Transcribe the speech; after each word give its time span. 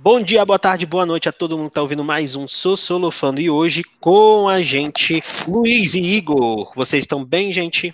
Bom 0.00 0.22
dia, 0.22 0.44
boa 0.44 0.60
tarde, 0.60 0.86
boa 0.86 1.04
noite 1.04 1.28
a 1.28 1.32
todo 1.32 1.58
mundo 1.58 1.66
que 1.66 1.70
está 1.72 1.82
ouvindo 1.82 2.04
mais 2.04 2.36
um 2.36 2.46
Sossolofando 2.46 3.40
e 3.40 3.50
hoje 3.50 3.82
com 3.98 4.48
a 4.48 4.62
gente 4.62 5.20
Luiz 5.48 5.92
e 5.94 6.00
Igor. 6.00 6.72
Vocês 6.76 7.02
estão 7.02 7.24
bem, 7.24 7.52
gente? 7.52 7.92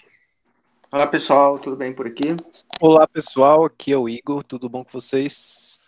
Olá 0.93 1.07
pessoal, 1.07 1.59
tudo 1.59 1.77
bem 1.77 1.95
por 1.95 2.07
aqui? 2.07 2.37
Olá 2.79 3.09
pessoal, 3.09 3.65
aqui 3.65 3.91
é 3.91 3.97
o 3.97 4.07
Igor, 4.07 4.45
tudo 4.45 4.69
bom 4.69 4.85
com 4.85 4.91
vocês? 4.93 5.81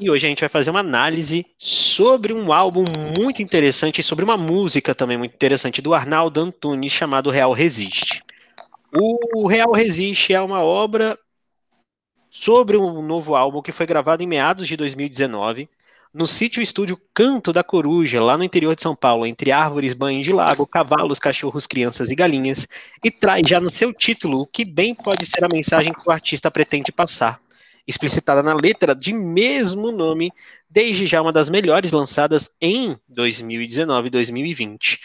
E 0.00 0.10
hoje 0.10 0.26
a 0.26 0.28
gente 0.28 0.40
vai 0.40 0.48
fazer 0.48 0.72
uma 0.72 0.80
análise 0.80 1.46
sobre 1.56 2.32
um 2.32 2.52
álbum 2.52 2.82
muito 3.16 3.40
interessante 3.40 4.00
e 4.00 4.04
sobre 4.04 4.24
uma 4.24 4.36
música 4.36 4.92
também 4.92 5.16
muito 5.16 5.34
interessante 5.34 5.80
do 5.80 5.94
Arnaldo 5.94 6.40
Antunes 6.40 6.90
chamado 6.90 7.30
Real 7.30 7.52
Resiste. 7.52 8.24
O 8.92 9.46
Real 9.46 9.70
Resiste 9.70 10.34
é 10.34 10.40
uma 10.40 10.64
obra 10.64 11.16
sobre 12.30 12.76
um 12.76 13.02
novo 13.02 13.34
álbum 13.34 13.60
que 13.60 13.72
foi 13.72 13.84
gravado 13.84 14.22
em 14.22 14.26
meados 14.26 14.68
de 14.68 14.76
2019 14.76 15.68
no 16.12 16.26
sítio 16.26 16.60
estúdio 16.62 17.00
Canto 17.14 17.52
da 17.52 17.62
Coruja, 17.62 18.22
lá 18.22 18.36
no 18.36 18.42
interior 18.42 18.74
de 18.74 18.82
São 18.82 18.96
Paulo, 18.96 19.24
entre 19.24 19.52
árvores, 19.52 19.92
banhos 19.92 20.24
de 20.24 20.32
lago, 20.32 20.66
cavalos, 20.66 21.20
cachorros, 21.20 21.66
crianças 21.66 22.10
e 22.10 22.16
galinhas, 22.16 22.66
e 23.04 23.10
traz 23.10 23.48
já 23.48 23.60
no 23.60 23.70
seu 23.70 23.92
título 23.92 24.40
o 24.40 24.46
que 24.46 24.64
bem 24.64 24.94
pode 24.94 25.24
ser 25.24 25.44
a 25.44 25.48
mensagem 25.52 25.92
que 25.92 26.08
o 26.08 26.10
artista 26.10 26.50
pretende 26.50 26.90
passar, 26.90 27.40
explicitada 27.86 28.42
na 28.42 28.54
letra 28.54 28.94
de 28.94 29.12
mesmo 29.12 29.92
nome, 29.92 30.32
desde 30.68 31.06
já 31.06 31.22
uma 31.22 31.32
das 31.32 31.48
melhores 31.48 31.92
lançadas 31.92 32.56
em 32.60 32.98
2019 33.08 34.08
e 34.08 34.10
2020. 34.10 35.00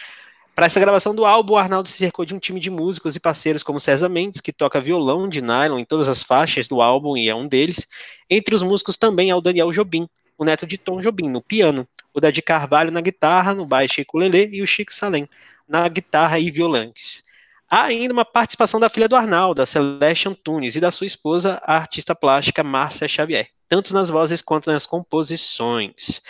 Para 0.55 0.67
essa 0.67 0.79
gravação 0.79 1.13
do 1.13 1.25
álbum, 1.25 1.53
o 1.53 1.57
Arnaldo 1.57 1.89
se 1.89 1.97
cercou 1.97 2.23
de 2.23 2.33
um 2.33 2.39
time 2.39 2.61
de 2.61 2.69
músicos 2.69 3.13
e 3.13 3.19
parceiros 3.19 3.61
como 3.61 3.77
César 3.77 4.07
Mendes, 4.07 4.39
que 4.39 4.53
toca 4.53 4.79
violão 4.79 5.27
de 5.27 5.41
nylon 5.41 5.77
em 5.77 5.83
todas 5.83 6.07
as 6.07 6.23
faixas 6.23 6.65
do 6.65 6.81
álbum 6.81 7.17
e 7.17 7.27
é 7.27 7.35
um 7.35 7.45
deles. 7.45 7.85
Entre 8.29 8.55
os 8.55 8.63
músicos 8.63 8.95
também 8.95 9.29
é 9.29 9.35
o 9.35 9.41
Daniel 9.41 9.73
Jobim, 9.73 10.07
o 10.37 10.45
neto 10.45 10.65
de 10.65 10.77
Tom 10.77 11.01
Jobim, 11.01 11.27
no 11.27 11.41
piano, 11.41 11.85
o 12.13 12.21
Dadi 12.21 12.41
Carvalho 12.41 12.89
na 12.89 13.01
guitarra, 13.01 13.53
no 13.53 13.65
baixo 13.65 13.99
e 13.99 14.03
ukulele 14.03 14.49
e 14.53 14.61
o 14.61 14.67
Chico 14.67 14.93
Salem 14.93 15.27
na 15.67 15.85
guitarra 15.89 16.39
e 16.39 16.49
violões. 16.49 17.25
Há 17.69 17.83
ainda 17.83 18.13
uma 18.13 18.23
participação 18.23 18.79
da 18.79 18.87
filha 18.87 19.09
do 19.09 19.15
Arnaldo, 19.17 19.61
a 19.61 19.65
Celeste 19.65 20.29
Antunes, 20.29 20.77
e 20.77 20.79
da 20.79 20.89
sua 20.89 21.05
esposa, 21.05 21.61
a 21.65 21.75
artista 21.75 22.15
plástica 22.15 22.63
Márcia 22.63 23.09
Xavier, 23.09 23.49
tanto 23.67 23.93
nas 23.93 24.09
vozes 24.09 24.41
quanto 24.41 24.71
nas 24.71 24.85
composições. 24.85 26.21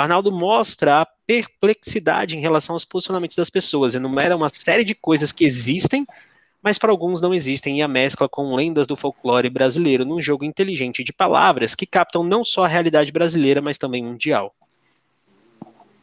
Arnaldo 0.00 0.32
mostra 0.32 1.00
a 1.00 1.06
perplexidade 1.06 2.36
em 2.36 2.40
relação 2.40 2.74
aos 2.74 2.84
posicionamentos 2.84 3.36
das 3.36 3.50
pessoas, 3.50 3.94
enumera 3.94 4.36
uma 4.36 4.48
série 4.48 4.84
de 4.84 4.94
coisas 4.94 5.32
que 5.32 5.44
existem, 5.44 6.06
mas 6.62 6.78
para 6.78 6.90
alguns 6.90 7.20
não 7.20 7.32
existem, 7.32 7.78
e 7.78 7.82
a 7.82 7.88
mescla 7.88 8.28
com 8.28 8.54
lendas 8.54 8.86
do 8.86 8.96
folclore 8.96 9.48
brasileiro 9.48 10.04
num 10.04 10.20
jogo 10.20 10.44
inteligente 10.44 11.02
de 11.02 11.12
palavras 11.12 11.74
que 11.74 11.86
captam 11.86 12.22
não 12.22 12.44
só 12.44 12.64
a 12.64 12.68
realidade 12.68 13.12
brasileira, 13.12 13.60
mas 13.60 13.78
também 13.78 14.02
mundial. 14.02 14.54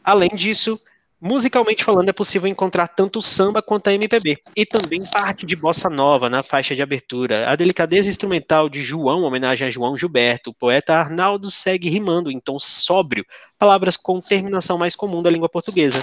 Além 0.02 0.30
disso, 0.30 0.80
Musicalmente 1.20 1.82
falando, 1.82 2.08
é 2.08 2.12
possível 2.12 2.48
encontrar 2.48 2.86
tanto 2.86 3.20
samba 3.20 3.60
quanto 3.60 3.88
a 3.88 3.92
MPB, 3.92 4.38
e 4.54 4.64
também 4.64 5.04
parte 5.04 5.44
de 5.44 5.56
bossa 5.56 5.90
nova 5.90 6.30
na 6.30 6.44
faixa 6.44 6.76
de 6.76 6.82
abertura. 6.82 7.50
A 7.50 7.56
delicadeza 7.56 8.08
instrumental 8.08 8.68
de 8.68 8.80
João, 8.82 9.24
homenagem 9.24 9.66
a 9.66 9.70
João 9.70 9.98
Gilberto, 9.98 10.50
o 10.50 10.54
poeta 10.54 10.94
Arnaldo 10.94 11.50
segue 11.50 11.88
rimando 11.88 12.30
em 12.30 12.38
tom 12.38 12.56
sóbrio, 12.60 13.26
palavras 13.58 13.96
com 13.96 14.20
terminação 14.20 14.78
mais 14.78 14.94
comum 14.94 15.20
da 15.20 15.28
língua 15.28 15.48
portuguesa. 15.48 15.98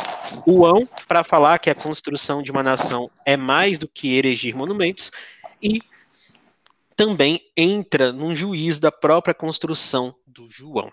O 0.45 0.65
ão, 0.65 0.85
para 1.07 1.23
falar 1.23 1.59
que 1.59 1.69
a 1.69 1.75
construção 1.75 2.43
de 2.43 2.51
uma 2.51 2.61
nação 2.61 3.09
é 3.25 3.37
mais 3.37 3.79
do 3.79 3.87
que 3.87 4.17
erigir 4.17 4.53
monumentos, 4.53 5.13
e 5.63 5.79
também 6.93 7.39
entra 7.55 8.11
num 8.11 8.35
juízo 8.35 8.81
da 8.81 8.91
própria 8.91 9.33
construção 9.33 10.13
do 10.27 10.49
João. 10.49 10.91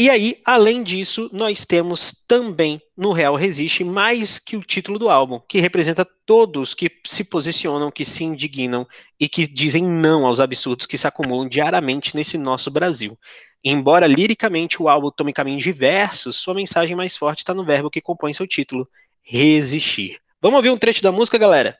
E 0.00 0.08
aí, 0.08 0.40
além 0.46 0.84
disso, 0.84 1.28
nós 1.32 1.64
temos 1.64 2.24
também 2.28 2.80
no 2.96 3.12
Real 3.12 3.34
Resiste 3.34 3.82
mais 3.82 4.38
que 4.38 4.56
o 4.56 4.62
título 4.62 4.96
do 4.96 5.10
álbum, 5.10 5.40
que 5.40 5.58
representa 5.58 6.06
todos 6.24 6.72
que 6.72 6.88
se 7.04 7.24
posicionam, 7.24 7.90
que 7.90 8.04
se 8.04 8.22
indignam 8.22 8.86
e 9.18 9.28
que 9.28 9.44
dizem 9.44 9.82
não 9.82 10.24
aos 10.24 10.38
absurdos 10.38 10.86
que 10.86 10.96
se 10.96 11.08
acumulam 11.08 11.48
diariamente 11.48 12.14
nesse 12.14 12.38
nosso 12.38 12.70
Brasil. 12.70 13.18
Embora 13.64 14.06
liricamente 14.06 14.80
o 14.80 14.88
álbum 14.88 15.10
tome 15.10 15.32
caminhos 15.32 15.64
diversos, 15.64 16.36
sua 16.36 16.54
mensagem 16.54 16.94
mais 16.94 17.16
forte 17.16 17.40
está 17.40 17.52
no 17.52 17.64
verbo 17.64 17.90
que 17.90 18.00
compõe 18.00 18.32
seu 18.32 18.46
título: 18.46 18.88
resistir. 19.20 20.20
Vamos 20.40 20.58
ouvir 20.58 20.70
um 20.70 20.76
trecho 20.76 21.02
da 21.02 21.10
música, 21.10 21.36
galera? 21.36 21.76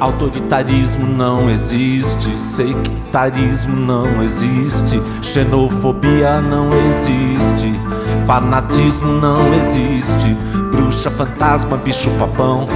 Autoritarismo 0.00 1.06
não 1.06 1.50
existe, 1.50 2.40
sectarismo 2.40 3.76
não 3.76 4.22
existe, 4.22 4.98
xenofobia 5.20 6.40
não 6.40 6.68
existe, 6.88 7.78
fanatismo 8.26 9.12
não 9.12 9.52
existe, 9.52 10.34
bruxa, 10.70 11.10
fantasma, 11.10 11.76
bicho 11.76 12.08
papão. 12.18 12.66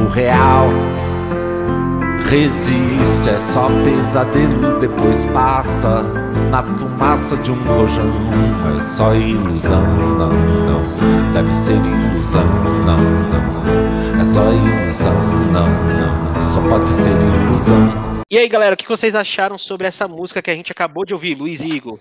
O 0.00 0.08
real 0.08 0.70
resiste, 2.30 3.28
é 3.28 3.38
só 3.38 3.68
pesadelo, 3.84 4.80
depois 4.80 5.26
passa 5.26 6.02
na 6.50 6.62
fumaça 6.62 7.36
de 7.36 7.52
um 7.52 7.62
rojão. 7.64 8.10
É 8.74 8.80
só 8.80 9.14
ilusão, 9.14 9.82
não, 10.18 10.32
não, 10.32 11.32
deve 11.34 11.54
ser 11.54 11.76
ilusão, 11.76 12.46
não, 12.86 12.96
não. 12.96 13.85
É 14.18 14.24
só 14.24 14.50
ilusão, 14.50 15.12
não, 15.52 15.68
não, 15.68 16.42
só 16.42 16.68
pode 16.68 16.88
ser 16.88 17.10
ilusão. 17.10 18.22
E 18.30 18.38
aí, 18.38 18.48
galera, 18.48 18.74
o 18.74 18.76
que 18.76 18.88
vocês 18.88 19.14
acharam 19.14 19.58
sobre 19.58 19.86
essa 19.86 20.08
música 20.08 20.40
que 20.40 20.50
a 20.50 20.54
gente 20.54 20.72
acabou 20.72 21.04
de 21.04 21.12
ouvir, 21.12 21.34
Luiz 21.34 21.60
e 21.60 21.68
Igor? 21.68 22.00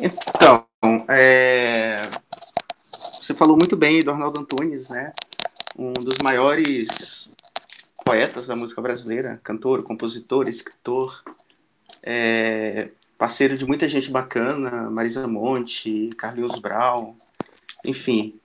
Então, 0.00 0.64
é... 1.08 2.08
você 3.20 3.34
falou 3.34 3.56
muito 3.56 3.76
bem 3.76 4.02
do 4.02 4.10
Arnaldo 4.10 4.40
Antunes, 4.40 4.88
né? 4.88 5.12
Um 5.78 5.92
dos 5.92 6.16
maiores 6.22 7.30
poetas 8.02 8.46
da 8.46 8.56
música 8.56 8.80
brasileira, 8.80 9.38
cantor, 9.44 9.82
compositor, 9.82 10.48
escritor, 10.48 11.22
é... 12.02 12.88
parceiro 13.18 13.58
de 13.58 13.66
muita 13.66 13.86
gente 13.88 14.10
bacana, 14.10 14.88
Marisa 14.88 15.28
Monte, 15.28 16.10
Carlinhos 16.16 16.58
Brau, 16.58 17.14
enfim, 17.84 18.40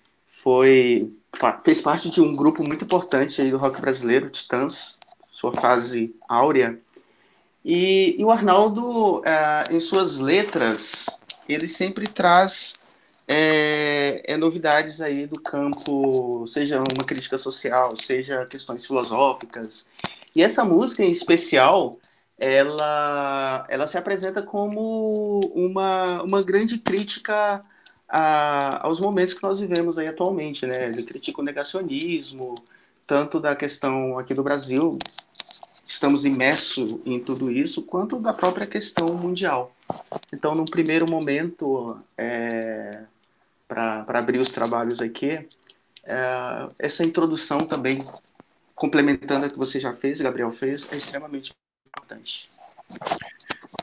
foi 0.49 1.11
fez 1.63 1.79
parte 1.79 2.09
de 2.09 2.19
um 2.19 2.35
grupo 2.35 2.63
muito 2.63 2.83
importante 2.83 3.39
aí 3.39 3.51
do 3.51 3.57
rock 3.57 3.79
brasileiro, 3.79 4.31
Titãs, 4.31 4.97
sua 5.31 5.53
fase 5.53 6.15
áurea. 6.27 6.79
E, 7.63 8.15
e 8.17 8.25
o 8.25 8.31
Arnaldo, 8.31 9.21
é, 9.23 9.65
em 9.71 9.79
suas 9.79 10.17
letras, 10.17 11.05
ele 11.47 11.67
sempre 11.67 12.07
traz 12.07 12.79
é, 13.27 14.23
é, 14.25 14.37
novidades 14.37 15.01
aí 15.01 15.27
do 15.27 15.39
campo, 15.39 16.47
seja 16.47 16.79
uma 16.79 17.05
crítica 17.05 17.37
social, 17.37 17.95
seja 17.95 18.47
questões 18.47 18.83
filosóficas. 18.87 19.85
E 20.35 20.41
essa 20.41 20.65
música 20.65 21.03
em 21.03 21.11
especial, 21.11 21.99
ela, 22.39 23.67
ela 23.69 23.85
se 23.85 23.99
apresenta 23.99 24.41
como 24.41 25.41
uma, 25.53 26.23
uma 26.23 26.41
grande 26.41 26.79
crítica 26.79 27.63
a, 28.09 28.85
aos 28.85 28.99
momentos 28.99 29.35
que 29.35 29.43
nós 29.43 29.59
vivemos 29.59 29.97
aí 29.97 30.07
atualmente, 30.07 30.65
né? 30.65 30.87
Ele 30.87 31.03
critica 31.03 31.41
o 31.41 31.43
negacionismo, 31.43 32.55
tanto 33.05 33.39
da 33.39 33.55
questão 33.55 34.17
aqui 34.17 34.33
do 34.33 34.43
Brasil, 34.43 34.97
estamos 35.85 36.25
imersos 36.25 36.99
em 37.05 37.19
tudo 37.19 37.51
isso, 37.51 37.83
quanto 37.83 38.19
da 38.19 38.33
própria 38.33 38.67
questão 38.67 39.13
mundial. 39.13 39.75
Então, 40.33 40.53
num 40.55 40.65
primeiro 40.65 41.09
momento, 41.09 41.99
é, 42.17 43.03
para 43.67 44.05
abrir 44.07 44.39
os 44.39 44.49
trabalhos 44.49 45.01
aqui, 45.01 45.47
é, 46.03 46.67
essa 46.77 47.03
introdução 47.03 47.59
também, 47.59 48.03
complementando 48.73 49.45
a 49.45 49.49
que 49.49 49.57
você 49.57 49.79
já 49.79 49.93
fez, 49.93 50.21
Gabriel 50.21 50.51
fez, 50.51 50.87
é 50.91 50.97
extremamente 50.97 51.51
importante. 51.87 52.47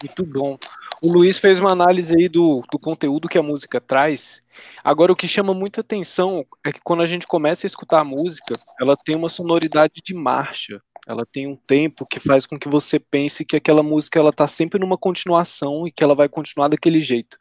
Muito 0.02 0.25
bom. 0.25 0.58
O 1.06 1.12
Luiz 1.12 1.38
fez 1.38 1.61
uma 1.61 1.70
análise 1.70 2.12
aí 2.17 2.29
do, 2.29 2.64
do 2.69 2.81
conteúdo 2.81 3.29
que 3.29 3.38
a 3.38 3.43
música 3.43 3.81
traz. 3.81 4.43
Agora, 4.82 5.12
o 5.12 5.17
que 5.17 5.29
chama 5.29 5.55
muita 5.55 5.81
atenção 5.81 6.44
é 6.67 6.73
que 6.73 6.81
quando 6.82 7.00
a 7.00 7.06
gente 7.06 7.29
começa 7.29 7.64
a 7.64 7.69
escutar 7.69 8.00
a 8.00 8.05
música, 8.05 8.56
ela 8.81 8.97
tem 8.97 9.14
uma 9.14 9.29
sonoridade 9.29 10.03
de 10.05 10.12
marcha. 10.12 10.82
Ela 11.06 11.25
tem 11.25 11.47
um 11.47 11.55
tempo 11.55 12.05
que 12.05 12.19
faz 12.19 12.44
com 12.44 12.58
que 12.58 12.69
você 12.69 12.99
pense 12.99 13.44
que 13.44 13.55
aquela 13.55 13.85
música 13.85 14.19
ela 14.19 14.32
tá 14.32 14.49
sempre 14.49 14.81
numa 14.81 14.99
continuação 14.99 15.87
e 15.87 15.93
que 15.93 16.03
ela 16.03 16.12
vai 16.12 16.29
continuar 16.29 16.67
daquele 16.67 17.00
jeito. 17.00 17.37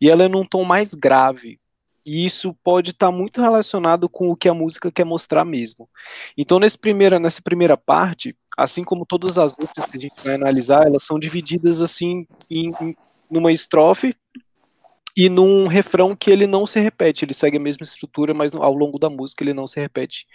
E 0.00 0.08
ela 0.08 0.24
é 0.24 0.28
num 0.28 0.46
tom 0.46 0.64
mais 0.64 0.94
grave, 0.94 1.60
e 2.06 2.24
isso 2.24 2.54
pode 2.64 2.92
estar 2.92 3.08
tá 3.08 3.12
muito 3.12 3.42
relacionado 3.42 4.08
com 4.08 4.30
o 4.30 4.36
que 4.36 4.48
a 4.48 4.54
música 4.54 4.90
quer 4.90 5.04
mostrar 5.04 5.44
mesmo. 5.44 5.86
Então, 6.38 6.58
nesse 6.58 6.78
primeira, 6.78 7.18
nessa 7.18 7.42
primeira 7.42 7.76
parte, 7.76 8.34
assim 8.56 8.82
como 8.82 9.04
todas 9.04 9.36
as 9.36 9.58
outras 9.58 9.84
que 9.84 9.98
a 9.98 10.00
gente 10.00 10.14
vai 10.24 10.36
analisar, 10.36 10.86
elas 10.86 11.02
são 11.02 11.18
divididas 11.18 11.82
assim 11.82 12.26
em, 12.48 12.72
em 12.80 12.96
numa 13.30 13.52
estrofe 13.52 14.14
e 15.16 15.28
num 15.28 15.66
refrão 15.66 16.14
que 16.16 16.30
ele 16.30 16.46
não 16.46 16.66
se 16.66 16.80
repete, 16.80 17.24
ele 17.24 17.34
segue 17.34 17.56
a 17.56 17.60
mesma 17.60 17.84
estrutura, 17.84 18.32
mas 18.32 18.54
ao 18.54 18.74
longo 18.74 18.98
da 18.98 19.10
música 19.10 19.44
ele 19.44 19.54
não 19.54 19.66
se 19.66 19.78
repete. 19.78 20.26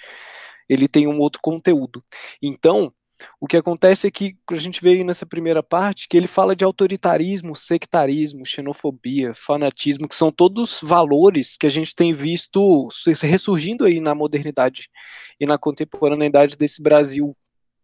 Ele 0.68 0.88
tem 0.88 1.08
um 1.08 1.20
outro 1.20 1.40
conteúdo. 1.42 2.04
Então, 2.42 2.94
o 3.40 3.48
que 3.48 3.56
acontece 3.56 4.08
é 4.08 4.12
que 4.12 4.36
a 4.52 4.56
gente 4.56 4.82
vê 4.82 4.90
aí 4.92 5.04
nessa 5.04 5.26
primeira 5.26 5.64
parte 5.64 6.08
que 6.08 6.18
ele 6.18 6.28
fala 6.28 6.56
de 6.56 6.66
autoritarismo, 6.66 7.56
sectarismo, 7.56 8.46
xenofobia, 8.46 9.34
fanatismo, 9.34 10.08
que 10.08 10.16
são 10.16 10.32
todos 10.32 10.80
valores 10.82 11.56
que 11.56 11.66
a 11.66 11.70
gente 11.70 11.96
tem 11.96 12.12
visto 12.12 12.90
ressurgindo 13.22 13.86
aí 13.86 14.00
na 14.00 14.14
modernidade 14.14 14.90
e 15.40 15.46
na 15.46 15.58
contemporaneidade 15.58 16.58
desse 16.58 16.82
Brasil 16.82 17.36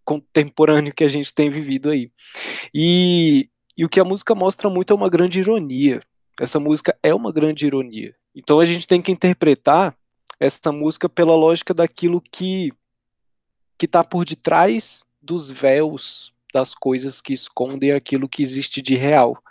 contemporâneo 0.03 0.93
que 0.93 1.03
a 1.03 1.07
gente 1.07 1.33
tem 1.33 1.49
vivido 1.49 1.89
aí. 1.89 2.11
E, 2.73 3.49
e 3.77 3.85
o 3.85 3.89
que 3.89 4.00
a 4.00 4.03
música 4.03 4.35
mostra 4.35 4.69
muito 4.69 4.91
é 4.94 4.95
uma 4.95 5.09
grande 5.09 5.39
ironia. 5.39 6.00
Essa 6.39 6.59
música 6.59 6.97
é 7.01 7.13
uma 7.13 7.31
grande 7.31 7.65
ironia. 7.65 8.15
Então 8.35 8.59
a 8.59 8.65
gente 8.65 8.88
tem 8.88 9.01
que 9.01 9.12
interpretar 9.12 9.95
essa 10.39 10.71
música 10.71 11.07
pela 11.07 11.35
lógica 11.35 11.73
daquilo 11.73 12.21
que 12.21 12.71
que 13.77 13.85
está 13.85 14.03
por 14.03 14.25
detrás 14.25 15.03
dos 15.19 15.50
véus 15.50 16.31
das 16.53 16.75
coisas 16.75 17.21
que 17.21 17.33
escondem 17.33 17.91
aquilo 17.91 18.29
que 18.29 18.44
existe 18.44 18.81
de 18.81 18.95
real. 18.95 19.41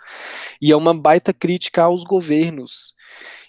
E 0.61 0.71
é 0.71 0.75
uma 0.75 0.93
baita 0.93 1.33
crítica 1.33 1.83
aos 1.83 2.03
governos. 2.03 2.95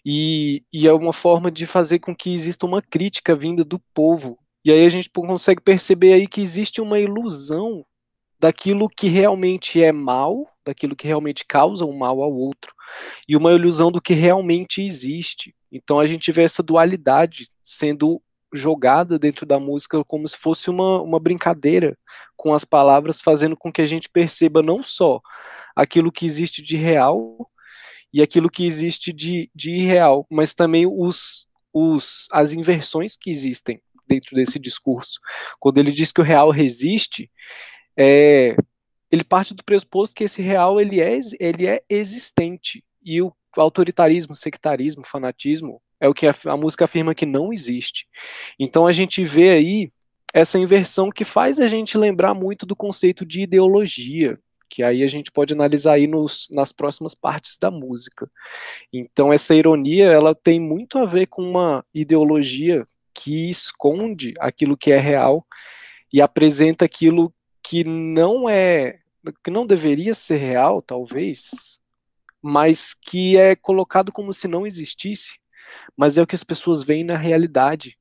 E, 0.04 0.64
e 0.72 0.88
é 0.88 0.92
uma 0.92 1.12
forma 1.12 1.50
de 1.50 1.66
fazer 1.66 2.00
com 2.00 2.16
que 2.16 2.32
exista 2.32 2.66
uma 2.66 2.82
crítica 2.82 3.34
vinda 3.34 3.62
do 3.62 3.78
povo. 3.94 4.38
E 4.64 4.72
aí 4.72 4.84
a 4.84 4.88
gente 4.88 5.10
consegue 5.10 5.60
perceber 5.60 6.14
aí 6.14 6.26
que 6.26 6.40
existe 6.40 6.80
uma 6.80 6.98
ilusão 6.98 7.84
daquilo 8.38 8.88
que 8.88 9.08
realmente 9.08 9.80
é 9.82 9.92
mal, 9.92 10.48
daquilo 10.64 10.96
que 10.96 11.06
realmente 11.06 11.44
causa 11.44 11.84
um 11.84 11.96
mal 11.96 12.22
ao 12.22 12.32
outro, 12.32 12.72
e 13.28 13.36
uma 13.36 13.52
ilusão 13.52 13.90
do 13.90 14.00
que 14.00 14.14
realmente 14.14 14.82
existe. 14.82 15.54
Então 15.70 15.98
a 15.98 16.06
gente 16.06 16.30
vê 16.30 16.42
essa 16.42 16.62
dualidade 16.62 17.48
sendo 17.64 18.22
jogada 18.52 19.18
dentro 19.18 19.46
da 19.46 19.58
música 19.58 20.04
como 20.04 20.28
se 20.28 20.36
fosse 20.36 20.68
uma, 20.68 21.00
uma 21.00 21.18
brincadeira 21.18 21.96
com 22.36 22.52
as 22.52 22.64
palavras, 22.64 23.20
fazendo 23.20 23.56
com 23.56 23.72
que 23.72 23.80
a 23.80 23.86
gente 23.86 24.10
perceba 24.10 24.62
não 24.62 24.82
só 24.82 25.20
aquilo 25.74 26.12
que 26.12 26.26
existe 26.26 26.60
de 26.62 26.76
real 26.76 27.50
e 28.12 28.20
aquilo 28.20 28.50
que 28.50 28.66
existe 28.66 29.12
de, 29.12 29.50
de 29.54 29.70
irreal, 29.70 30.26
mas 30.30 30.52
também 30.52 30.86
os, 30.86 31.48
os, 31.72 32.26
as 32.30 32.52
inversões 32.52 33.16
que 33.16 33.30
existem 33.30 33.80
dentro 34.06 34.36
desse 34.36 34.58
discurso. 34.58 35.18
Quando 35.58 35.78
ele 35.78 35.90
diz 35.90 36.12
que 36.12 36.20
o 36.20 36.24
real 36.24 36.50
resiste, 36.50 37.30
é, 37.96 38.54
ele 39.12 39.22
parte 39.22 39.52
do 39.52 39.62
pressuposto 39.62 40.16
que 40.16 40.24
esse 40.24 40.40
real 40.40 40.80
ele 40.80 41.00
é, 41.00 41.20
ele 41.38 41.66
é 41.66 41.82
existente 41.88 42.82
e 43.04 43.20
o 43.20 43.30
autoritarismo, 43.54 44.34
sectarismo, 44.34 45.04
fanatismo 45.04 45.82
é 46.00 46.08
o 46.08 46.14
que 46.14 46.26
a, 46.26 46.34
a 46.46 46.56
música 46.56 46.86
afirma 46.86 47.14
que 47.14 47.26
não 47.26 47.52
existe. 47.52 48.06
Então 48.58 48.86
a 48.86 48.92
gente 48.92 49.22
vê 49.22 49.50
aí 49.50 49.92
essa 50.32 50.58
inversão 50.58 51.10
que 51.10 51.24
faz 51.24 51.60
a 51.60 51.68
gente 51.68 51.98
lembrar 51.98 52.32
muito 52.32 52.64
do 52.64 52.74
conceito 52.74 53.26
de 53.26 53.42
ideologia, 53.42 54.38
que 54.68 54.82
aí 54.82 55.02
a 55.02 55.06
gente 55.06 55.30
pode 55.30 55.52
analisar 55.52 55.92
aí 55.92 56.06
nos, 56.06 56.48
nas 56.50 56.72
próximas 56.72 57.14
partes 57.14 57.58
da 57.60 57.70
música. 57.70 58.30
Então 58.90 59.30
essa 59.30 59.54
ironia, 59.54 60.06
ela 60.06 60.34
tem 60.34 60.58
muito 60.58 60.96
a 60.96 61.04
ver 61.04 61.26
com 61.26 61.42
uma 61.42 61.84
ideologia 61.94 62.86
que 63.14 63.50
esconde 63.50 64.32
aquilo 64.40 64.76
que 64.76 64.90
é 64.90 64.98
real 64.98 65.46
e 66.10 66.22
apresenta 66.22 66.86
aquilo 66.86 67.32
que 67.62 67.84
não 67.84 68.48
é, 68.48 68.98
que 69.44 69.50
não 69.50 69.66
deveria 69.66 70.14
ser 70.14 70.36
real, 70.36 70.82
talvez, 70.82 71.78
mas 72.40 72.94
que 72.94 73.36
é 73.36 73.54
colocado 73.54 74.10
como 74.10 74.32
se 74.32 74.48
não 74.48 74.66
existisse 74.66 75.42
mas 75.96 76.16
é 76.16 76.22
o 76.22 76.26
que 76.26 76.34
as 76.34 76.44
pessoas 76.44 76.82
veem 76.82 77.04
na 77.04 77.16
realidade. 77.16 77.98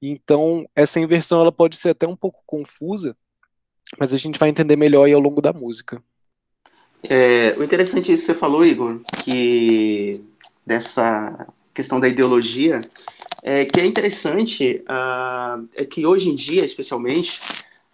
Então, 0.00 0.68
essa 0.74 1.00
inversão 1.00 1.40
ela 1.40 1.52
pode 1.52 1.76
ser 1.76 1.90
até 1.90 2.06
um 2.06 2.16
pouco 2.16 2.42
confusa, 2.46 3.16
mas 3.98 4.14
a 4.14 4.16
gente 4.16 4.38
vai 4.38 4.48
entender 4.48 4.76
melhor 4.76 5.10
ao 5.10 5.20
longo 5.20 5.40
da 5.40 5.52
música. 5.52 6.02
É, 7.02 7.54
o 7.56 7.64
interessante 7.64 8.10
é 8.10 8.14
isso 8.14 8.26
que 8.26 8.32
você 8.32 8.38
falou, 8.38 8.64
Igor, 8.64 9.00
que 9.24 10.22
dessa 10.66 11.46
questão 11.72 11.98
da 11.98 12.08
ideologia, 12.08 12.80
é, 13.42 13.64
que 13.64 13.80
é 13.80 13.86
interessante 13.86 14.82
uh, 14.88 15.68
é 15.74 15.84
que 15.84 16.04
hoje 16.04 16.28
em 16.28 16.34
dia, 16.34 16.64
especialmente, 16.64 17.40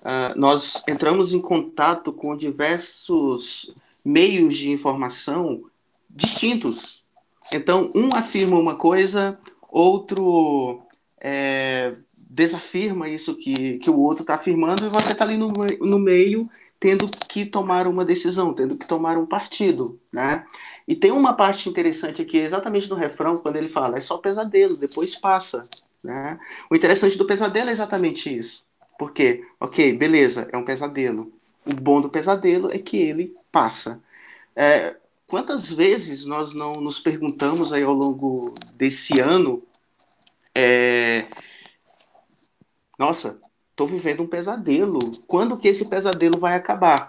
uh, 0.05 0.39
nós 0.39 0.83
entramos 0.89 1.33
em 1.33 1.41
contato 1.41 2.13
com 2.13 2.37
diversos 2.37 3.75
meios 4.05 4.57
de 4.57 4.71
informação 4.71 5.65
distintos, 6.09 7.05
então, 7.53 7.91
um 7.95 8.15
afirma 8.15 8.59
uma 8.59 8.77
coisa, 8.77 9.39
outro 9.71 10.83
é, 11.21 11.95
desafirma 12.17 13.09
isso 13.09 13.35
que, 13.37 13.79
que 13.79 13.91
o 13.91 13.99
outro 13.99 14.23
está 14.23 14.35
afirmando, 14.35 14.85
e 14.85 14.89
você 14.89 15.13
está 15.13 15.25
ali 15.25 15.37
no, 15.37 15.53
no 15.81 15.99
meio 15.99 16.49
tendo 16.81 17.09
que 17.29 17.47
tomar 17.47 17.87
uma 17.87 18.05
decisão, 18.05 18.53
tendo 18.53 18.77
que 18.77 18.87
tomar 18.87 19.17
um 19.17 19.25
partido, 19.25 19.99
né? 20.13 20.45
E 20.87 20.95
tem 20.95 21.11
uma 21.11 21.33
parte 21.33 21.69
interessante 21.69 22.21
aqui, 22.21 22.37
exatamente 22.37 22.91
no 22.91 22.97
refrão, 22.97 23.39
quando 23.39 23.57
ele 23.57 23.71
fala, 23.71 23.97
é 23.97 24.01
só 24.01 24.19
pesadelo, 24.19 24.77
depois 24.77 25.15
passa, 25.17 25.67
né? 26.03 26.39
O 26.71 26.77
interessante 26.77 27.17
do 27.17 27.25
pesadelo 27.25 27.71
é 27.71 27.73
exatamente 27.73 28.37
isso. 28.37 28.64
Porque, 28.99 29.45
ok, 29.61 29.93
beleza, 29.93 30.49
é 30.53 30.57
um 30.57 30.65
pesadelo. 30.65 31.33
O 31.67 31.75
bom 31.75 32.01
do 32.01 32.09
pesadelo 32.09 32.71
é 32.71 32.79
que 32.79 32.97
ele 32.97 33.35
passa. 33.51 34.03
É, 34.55 34.97
quantas 35.27 35.71
vezes 35.71 36.25
nós 36.25 36.55
não 36.55 36.81
nos 36.81 36.99
perguntamos 36.99 37.73
aí 37.73 37.83
ao 37.83 37.95
longo 37.95 38.55
desse 38.75 39.19
ano, 39.19 39.63
é... 40.55 41.27
nossa, 42.99 43.41
estou 43.71 43.87
vivendo 43.87 44.23
um 44.23 44.29
pesadelo. 44.29 44.99
Quando 45.27 45.57
que 45.57 45.69
esse 45.69 45.87
pesadelo 45.87 46.39
vai 46.39 46.55
acabar? 46.55 47.09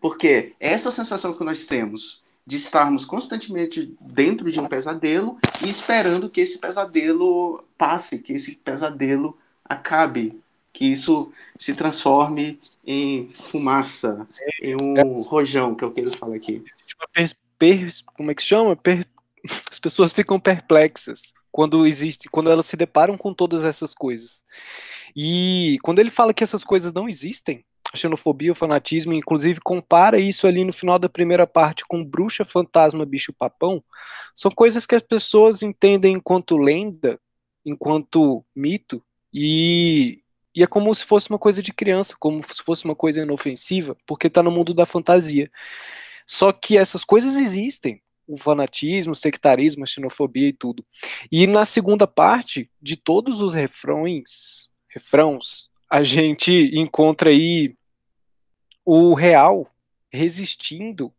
Porque 0.00 0.54
essa 0.58 0.90
sensação 0.90 1.32
que 1.34 1.44
nós 1.44 1.64
temos 1.64 2.22
de 2.46 2.56
estarmos 2.56 3.04
constantemente 3.04 3.96
dentro 4.00 4.50
de 4.50 4.60
um 4.60 4.68
pesadelo 4.68 5.38
e 5.64 5.68
esperando 5.68 6.28
que 6.28 6.40
esse 6.40 6.58
pesadelo 6.58 7.64
passe, 7.78 8.18
que 8.18 8.34
esse 8.34 8.54
pesadelo 8.56 9.36
acabe, 9.64 10.38
que 10.74 10.84
isso 10.84 11.32
se 11.56 11.72
transforme 11.72 12.58
em 12.84 13.28
fumaça, 13.28 14.26
em 14.60 14.74
um 14.74 15.20
rojão, 15.20 15.74
que 15.74 15.84
é 15.84 15.86
o 15.86 15.90
que 15.92 16.00
ele 16.00 16.10
fala 16.10 16.34
aqui. 16.34 16.62
Como 18.16 18.30
é 18.32 18.34
que 18.34 18.42
chama? 18.42 18.74
Per, 18.74 19.06
as 19.70 19.78
pessoas 19.78 20.12
ficam 20.12 20.38
perplexas 20.38 21.32
quando 21.52 21.86
existe, 21.86 22.28
quando 22.28 22.50
elas 22.50 22.66
se 22.66 22.76
deparam 22.76 23.16
com 23.16 23.32
todas 23.32 23.64
essas 23.64 23.94
coisas. 23.94 24.42
E 25.14 25.78
quando 25.84 26.00
ele 26.00 26.10
fala 26.10 26.34
que 26.34 26.42
essas 26.42 26.64
coisas 26.64 26.92
não 26.92 27.08
existem, 27.08 27.64
a 27.92 27.96
xenofobia, 27.96 28.50
o 28.50 28.56
fanatismo, 28.56 29.12
inclusive 29.12 29.60
compara 29.60 30.18
isso 30.18 30.48
ali 30.48 30.64
no 30.64 30.72
final 30.72 30.98
da 30.98 31.08
primeira 31.08 31.46
parte 31.46 31.84
com 31.86 32.04
bruxa, 32.04 32.44
fantasma, 32.44 33.06
bicho 33.06 33.32
papão, 33.32 33.82
são 34.34 34.50
coisas 34.50 34.84
que 34.84 34.96
as 34.96 35.02
pessoas 35.02 35.62
entendem 35.62 36.16
enquanto 36.16 36.56
lenda, 36.56 37.20
enquanto 37.64 38.44
mito, 38.56 39.00
e 39.32 40.23
e 40.54 40.62
é 40.62 40.66
como 40.66 40.94
se 40.94 41.04
fosse 41.04 41.28
uma 41.30 41.38
coisa 41.38 41.62
de 41.62 41.72
criança, 41.72 42.14
como 42.18 42.42
se 42.42 42.62
fosse 42.62 42.84
uma 42.84 42.94
coisa 42.94 43.22
inofensiva, 43.22 43.96
porque 44.06 44.28
está 44.28 44.42
no 44.42 44.50
mundo 44.50 44.72
da 44.72 44.86
fantasia. 44.86 45.50
Só 46.26 46.52
que 46.52 46.78
essas 46.78 47.04
coisas 47.04 47.36
existem. 47.36 48.00
O 48.26 48.38
fanatismo, 48.38 49.12
o 49.12 49.16
sectarismo, 49.16 49.84
a 49.84 49.86
xenofobia 49.86 50.48
e 50.48 50.52
tudo. 50.52 50.86
E 51.30 51.46
na 51.46 51.66
segunda 51.66 52.06
parte, 52.06 52.70
de 52.80 52.96
todos 52.96 53.42
os 53.42 53.52
refrões, 53.52 54.70
refrãos, 54.88 55.68
a 55.90 56.02
gente 56.02 56.70
encontra 56.74 57.28
aí 57.28 57.76
o 58.84 59.12
real 59.12 59.70
resistindo 60.10 61.12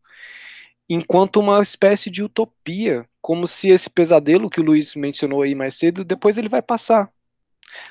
enquanto 0.89 1.39
uma 1.39 1.61
espécie 1.61 2.09
de 2.09 2.23
utopia, 2.23 3.07
como 3.21 3.47
se 3.47 3.69
esse 3.69 3.89
pesadelo 3.89 4.49
que 4.49 4.59
o 4.59 4.63
Luiz 4.63 4.95
mencionou 4.95 5.41
aí 5.41 5.55
mais 5.55 5.75
cedo, 5.75 6.03
depois 6.03 6.37
ele 6.37 6.49
vai 6.49 6.61
passar. 6.61 7.11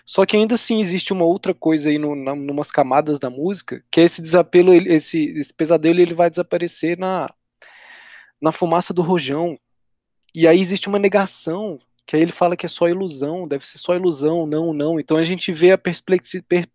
Só 0.04 0.24
que 0.24 0.36
ainda 0.36 0.54
assim 0.54 0.80
existe 0.80 1.12
uma 1.12 1.24
outra 1.24 1.54
coisa 1.54 1.90
aí 1.90 1.98
no, 1.98 2.14
na, 2.14 2.34
numas 2.34 2.70
camadas 2.70 3.18
da 3.18 3.30
música, 3.30 3.84
que 3.90 4.00
é 4.00 4.04
esse 4.04 4.22
desapelo, 4.22 4.72
esse, 4.72 5.30
esse 5.38 5.52
pesadelo 5.52 6.00
ele 6.00 6.14
vai 6.14 6.30
desaparecer 6.30 6.98
na, 6.98 7.26
na 8.40 8.52
fumaça 8.52 8.92
do 8.92 9.02
rojão. 9.02 9.58
E 10.34 10.46
aí 10.46 10.60
existe 10.60 10.88
uma 10.88 10.98
negação, 10.98 11.78
que 12.06 12.16
aí 12.16 12.22
ele 12.22 12.32
fala 12.32 12.56
que 12.56 12.66
é 12.66 12.68
só 12.68 12.88
ilusão, 12.88 13.46
deve 13.46 13.66
ser 13.66 13.78
só 13.78 13.94
ilusão, 13.94 14.46
não, 14.46 14.72
não. 14.72 14.98
Então 14.98 15.16
a 15.16 15.22
gente 15.22 15.52
vê 15.52 15.76
perplexi, 15.76 16.42
per, 16.42 16.68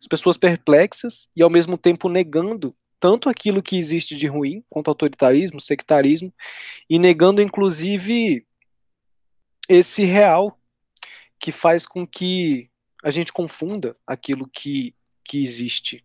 as 0.00 0.06
pessoas 0.06 0.36
perplexas 0.36 1.28
e 1.34 1.42
ao 1.42 1.50
mesmo 1.50 1.76
tempo 1.76 2.08
negando 2.08 2.74
tanto 3.00 3.28
aquilo 3.28 3.62
que 3.62 3.76
existe 3.76 4.16
de 4.16 4.26
ruim, 4.26 4.64
quanto 4.70 4.88
autoritarismo, 4.88 5.60
sectarismo, 5.60 6.32
e 6.88 6.98
negando 6.98 7.42
inclusive 7.42 8.46
esse 9.68 10.04
real 10.04 10.58
que 11.44 11.52
faz 11.52 11.84
com 11.84 12.06
que 12.06 12.70
a 13.04 13.10
gente 13.10 13.30
confunda 13.30 13.94
aquilo 14.06 14.48
que, 14.48 14.94
que 15.22 15.42
existe. 15.42 16.02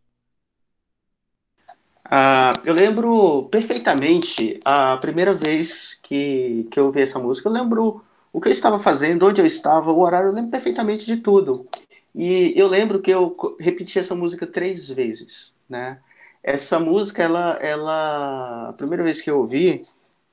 Ah, 2.04 2.52
eu 2.66 2.74
lembro 2.74 3.44
perfeitamente 3.44 4.60
a 4.66 4.98
primeira 4.98 5.32
vez 5.32 5.98
que, 6.04 6.68
que 6.70 6.78
eu 6.78 6.88
ouvi 6.88 7.00
essa 7.00 7.18
música. 7.18 7.48
Eu 7.48 7.54
lembro 7.54 8.04
o 8.34 8.42
que 8.42 8.50
eu 8.50 8.52
estava 8.52 8.80
fazendo, 8.80 9.26
onde 9.26 9.40
eu 9.40 9.46
estava, 9.46 9.94
o 9.94 10.02
horário, 10.02 10.28
eu 10.28 10.34
lembro 10.34 10.52
perfeitamente 10.52 11.06
de 11.06 11.16
tudo. 11.16 11.66
E 12.14 12.52
eu 12.60 12.68
lembro 12.68 13.00
que 13.00 13.10
eu 13.10 13.34
repeti 13.62 13.98
essa 13.98 14.14
música 14.14 14.46
três 14.46 14.90
vezes, 14.90 15.54
né? 15.70 16.02
Essa 16.44 16.82
música, 16.82 17.24
ela, 17.24 17.58
ela, 17.62 18.72
a 18.72 18.74
primeira 18.74 19.06
vez 19.06 19.22
que 19.22 19.32
eu 19.32 19.40
ouvi, 19.40 19.86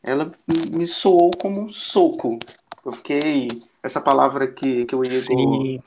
ela 0.03 0.33
me 0.49 0.85
soou 0.85 1.31
como 1.31 1.61
um 1.61 1.69
soco. 1.69 2.41
Eu 2.85 2.91
fiquei, 2.91 3.63
essa 3.87 4.01
palavra 4.01 4.47
que, 4.47 4.85
que 4.85 4.95
o 4.95 5.03
Igor, 5.03 5.21
Sim. 5.21 5.83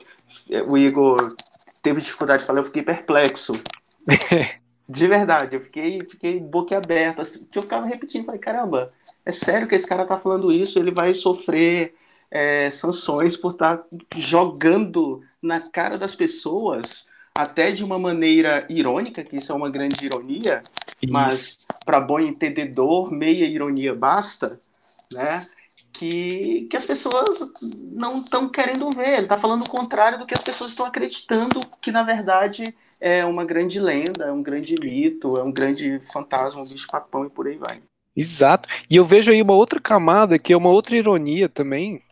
o 0.66 0.76
Igor 0.76 1.36
teve 1.82 2.00
dificuldade 2.00 2.40
de 2.40 2.46
falar, 2.46 2.60
eu 2.60 2.64
fiquei 2.64 2.82
perplexo. 2.82 3.60
De 4.88 5.06
verdade, 5.06 5.54
eu 5.54 5.60
fiquei, 5.60 6.00
fiquei 6.04 6.40
boquiaberto. 6.40 7.22
Assim, 7.22 7.46
eu 7.54 7.62
ficava 7.62 7.86
repetindo, 7.86 8.24
falei, 8.24 8.40
caramba, 8.40 8.92
é 9.24 9.30
sério 9.30 9.68
que 9.68 9.76
esse 9.76 9.86
cara 9.86 10.04
tá 10.04 10.18
falando 10.18 10.50
isso? 10.50 10.80
Ele 10.80 10.90
vai 10.90 11.14
sofrer 11.14 11.94
é, 12.28 12.68
sanções 12.70 13.36
por 13.36 13.52
estar 13.52 13.76
tá 13.76 13.86
jogando 14.16 15.22
na 15.40 15.60
cara 15.60 15.96
das 15.96 16.16
pessoas, 16.16 17.06
até 17.32 17.70
de 17.70 17.84
uma 17.84 18.00
maneira 18.00 18.66
irônica, 18.68 19.22
que 19.22 19.36
isso 19.36 19.52
é 19.52 19.54
uma 19.54 19.70
grande 19.70 20.04
ironia, 20.04 20.60
isso. 21.00 21.12
mas 21.12 21.58
para 21.84 22.00
bom 22.00 22.18
entendedor, 22.18 23.12
meia 23.12 23.44
ironia 23.44 23.94
basta, 23.94 24.60
né? 25.12 25.46
Que, 25.92 26.66
que 26.70 26.76
as 26.76 26.84
pessoas 26.84 27.50
não 27.60 28.20
estão 28.20 28.48
querendo 28.48 28.90
ver. 28.90 29.14
Ele 29.14 29.22
está 29.22 29.38
falando 29.38 29.62
o 29.62 29.70
contrário 29.70 30.18
do 30.18 30.26
que 30.26 30.34
as 30.34 30.42
pessoas 30.42 30.70
estão 30.70 30.86
acreditando 30.86 31.60
que, 31.80 31.90
na 31.92 32.02
verdade, 32.02 32.74
é 33.00 33.24
uma 33.24 33.44
grande 33.44 33.80
lenda, 33.80 34.26
é 34.26 34.32
um 34.32 34.42
grande 34.42 34.76
mito, 34.78 35.36
é 35.36 35.42
um 35.42 35.52
grande 35.52 36.00
fantasma, 36.12 36.62
um 36.62 36.66
bicho-papão 36.66 37.24
e 37.24 37.30
por 37.30 37.46
aí 37.48 37.56
vai. 37.56 37.82
Exato. 38.14 38.68
E 38.88 38.96
eu 38.96 39.04
vejo 39.04 39.30
aí 39.30 39.40
uma 39.40 39.54
outra 39.54 39.80
camada, 39.80 40.38
que 40.38 40.52
é 40.52 40.56
uma 40.56 40.70
outra 40.70 40.96
ironia 40.96 41.48
também, 41.48 42.02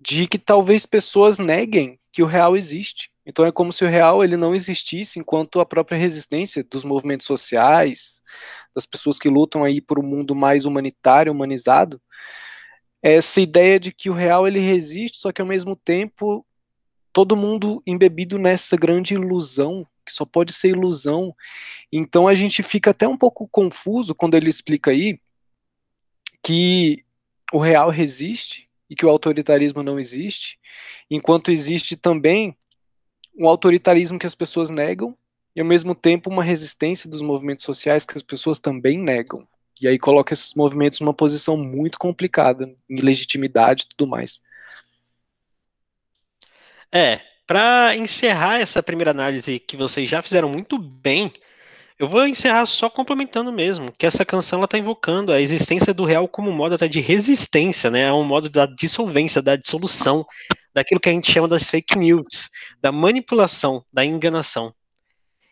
de 0.00 0.26
que 0.26 0.38
talvez 0.38 0.86
pessoas 0.86 1.38
neguem 1.38 1.98
que 2.12 2.22
o 2.22 2.26
real 2.26 2.56
existe. 2.56 3.10
Então 3.24 3.44
é 3.44 3.52
como 3.52 3.72
se 3.72 3.84
o 3.84 3.88
real 3.88 4.24
ele 4.24 4.36
não 4.36 4.54
existisse 4.54 5.18
enquanto 5.18 5.60
a 5.60 5.66
própria 5.66 5.98
resistência 5.98 6.64
dos 6.64 6.84
movimentos 6.84 7.26
sociais, 7.26 8.22
das 8.74 8.86
pessoas 8.86 9.18
que 9.18 9.28
lutam 9.28 9.62
aí 9.62 9.80
por 9.80 9.98
um 9.98 10.02
mundo 10.02 10.34
mais 10.34 10.64
humanitário, 10.64 11.32
humanizado, 11.32 12.00
essa 13.02 13.40
ideia 13.40 13.80
de 13.80 13.92
que 13.92 14.10
o 14.10 14.14
real 14.14 14.46
ele 14.46 14.60
resiste, 14.60 15.18
só 15.18 15.32
que 15.32 15.40
ao 15.40 15.48
mesmo 15.48 15.74
tempo 15.74 16.44
todo 17.12 17.36
mundo 17.36 17.82
embebido 17.86 18.38
nessa 18.38 18.76
grande 18.76 19.14
ilusão 19.14 19.86
que 20.04 20.12
só 20.12 20.24
pode 20.24 20.52
ser 20.52 20.70
ilusão. 20.70 21.34
Então 21.92 22.26
a 22.26 22.34
gente 22.34 22.62
fica 22.62 22.90
até 22.90 23.06
um 23.06 23.16
pouco 23.16 23.48
confuso 23.48 24.14
quando 24.14 24.34
ele 24.34 24.50
explica 24.50 24.90
aí 24.90 25.20
que 26.42 27.04
o 27.52 27.58
real 27.58 27.90
resiste 27.90 28.68
e 28.88 28.96
que 28.96 29.06
o 29.06 29.08
autoritarismo 29.08 29.82
não 29.82 30.00
existe, 30.00 30.58
enquanto 31.08 31.50
existe 31.50 31.96
também 31.96 32.56
um 33.38 33.46
autoritarismo 33.46 34.18
que 34.18 34.26
as 34.26 34.34
pessoas 34.34 34.68
negam 34.68 35.16
e 35.54 35.60
ao 35.60 35.66
mesmo 35.66 35.94
tempo 35.94 36.28
uma 36.28 36.42
resistência 36.42 37.08
dos 37.08 37.22
movimentos 37.22 37.64
sociais 37.64 38.04
que 38.04 38.16
as 38.16 38.22
pessoas 38.22 38.58
também 38.58 38.98
negam. 38.98 39.46
E 39.80 39.88
aí 39.88 39.98
coloca 39.98 40.32
esses 40.32 40.54
movimentos 40.54 41.00
numa 41.00 41.14
posição 41.14 41.56
muito 41.56 41.98
complicada, 41.98 42.72
em 42.88 43.00
legitimidade 43.00 43.84
e 43.84 43.88
tudo 43.88 44.08
mais. 44.08 44.40
É, 46.92 47.20
para 47.46 47.96
encerrar 47.96 48.60
essa 48.60 48.82
primeira 48.82 49.10
análise 49.10 49.58
que 49.58 49.76
vocês 49.76 50.08
já 50.08 50.20
fizeram 50.22 50.48
muito 50.48 50.78
bem, 50.78 51.32
eu 51.98 52.08
vou 52.08 52.26
encerrar 52.26 52.64
só 52.66 52.88
complementando 52.88 53.52
mesmo, 53.52 53.92
que 53.92 54.06
essa 54.06 54.24
canção 54.24 54.58
ela 54.58 54.64
está 54.64 54.78
invocando 54.78 55.32
a 55.32 55.40
existência 55.40 55.92
do 55.92 56.04
real 56.04 56.26
como 56.26 56.50
modo 56.50 56.74
até 56.74 56.88
de 56.88 57.00
resistência, 57.00 57.90
né? 57.90 58.02
É 58.02 58.12
um 58.12 58.24
modo 58.24 58.48
da 58.48 58.66
dissolvência, 58.66 59.42
da 59.42 59.54
dissolução, 59.54 60.24
daquilo 60.72 61.00
que 61.00 61.08
a 61.08 61.12
gente 61.12 61.30
chama 61.30 61.46
das 61.46 61.68
fake 61.68 61.98
news, 61.98 62.48
da 62.80 62.90
manipulação, 62.90 63.84
da 63.92 64.04
enganação. 64.04 64.72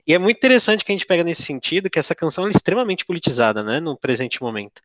E 0.09 0.15
é 0.15 0.19
muito 0.19 0.39
interessante 0.39 0.87
que 0.87 0.91
a 0.91 0.95
gente 0.95 1.05
pega 1.05 1.23
nesse 1.23 1.43
sentido 1.43 1.91
que 1.91 1.99
essa 1.99 2.15
canção 2.15 2.47
é 2.47 2.51
extremamente 2.51 3.05
politizada, 3.05 3.63
né, 3.63 3.79
no 3.79 3.95
presente 3.95 4.43
momento. 4.43 4.81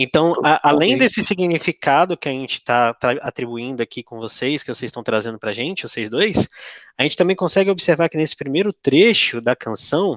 Então, 0.00 0.34
a, 0.44 0.68
além 0.70 0.96
desse 0.96 1.20
significado 1.26 2.16
que 2.16 2.28
a 2.28 2.32
gente 2.32 2.58
está 2.58 2.94
tá 2.94 3.10
atribuindo 3.20 3.82
aqui 3.82 4.04
com 4.04 4.18
vocês, 4.18 4.62
que 4.62 4.72
vocês 4.72 4.88
estão 4.88 5.02
trazendo 5.02 5.36
para 5.36 5.50
a 5.50 5.54
gente, 5.54 5.82
vocês 5.82 6.08
dois, 6.08 6.48
a 6.96 7.02
gente 7.02 7.16
também 7.16 7.34
consegue 7.34 7.68
observar 7.68 8.08
que 8.08 8.16
nesse 8.16 8.36
primeiro 8.36 8.72
trecho 8.72 9.40
da 9.40 9.56
canção, 9.56 10.16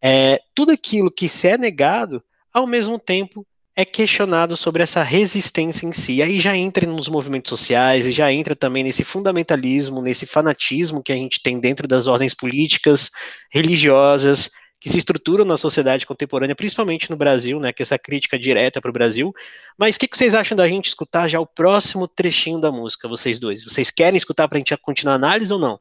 é, 0.00 0.38
tudo 0.54 0.70
aquilo 0.70 1.10
que 1.10 1.28
se 1.28 1.48
é 1.48 1.58
negado, 1.58 2.22
ao 2.52 2.64
mesmo 2.64 3.00
tempo 3.00 3.44
é 3.76 3.84
questionado 3.84 4.56
sobre 4.56 4.82
essa 4.82 5.02
resistência 5.02 5.86
em 5.86 5.92
si. 5.92 6.22
Aí 6.22 6.40
já 6.40 6.56
entra 6.56 6.86
nos 6.86 7.08
movimentos 7.08 7.50
sociais 7.50 8.06
e 8.06 8.10
já 8.10 8.32
entra 8.32 8.56
também 8.56 8.82
nesse 8.82 9.04
fundamentalismo, 9.04 10.00
nesse 10.00 10.24
fanatismo 10.24 11.02
que 11.02 11.12
a 11.12 11.16
gente 11.16 11.42
tem 11.42 11.60
dentro 11.60 11.86
das 11.86 12.06
ordens 12.06 12.32
políticas, 12.32 13.10
religiosas, 13.52 14.50
que 14.80 14.88
se 14.88 14.96
estruturam 14.96 15.44
na 15.44 15.58
sociedade 15.58 16.06
contemporânea, 16.06 16.56
principalmente 16.56 17.10
no 17.10 17.16
Brasil, 17.16 17.60
né, 17.60 17.70
que 17.70 17.82
é 17.82 17.84
essa 17.84 17.98
crítica 17.98 18.38
direta 18.38 18.80
para 18.80 18.88
o 18.88 18.92
Brasil. 18.92 19.30
Mas 19.78 19.96
o 19.96 19.98
que, 19.98 20.08
que, 20.08 20.16
vocês 20.16 20.34
acham 20.34 20.56
da 20.56 20.66
gente 20.66 20.86
escutar 20.86 21.28
já 21.28 21.38
o 21.38 21.46
próximo 21.46 22.08
trechinho 22.08 22.60
da 22.60 22.72
música, 22.72 23.06
vocês 23.06 23.38
dois? 23.38 23.62
Vocês 23.62 23.90
querem 23.90 24.16
escutar 24.16 24.48
para 24.48 24.56
a 24.56 24.60
gente 24.60 24.74
continuar 24.78 25.14
a 25.14 25.16
análise 25.16 25.52
ou 25.52 25.58
não? 25.58 25.78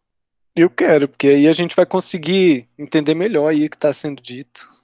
Eu 0.54 0.70
quero, 0.70 1.08
porque 1.08 1.28
aí 1.28 1.48
a 1.48 1.52
gente 1.54 1.76
vai 1.76 1.86
conseguir 1.86 2.68
entender 2.78 3.14
melhor 3.14 3.50
aí 3.52 3.66
o 3.66 3.70
que 3.70 3.76
está 3.76 3.94
sendo 3.94 4.22
dito. 4.22 4.75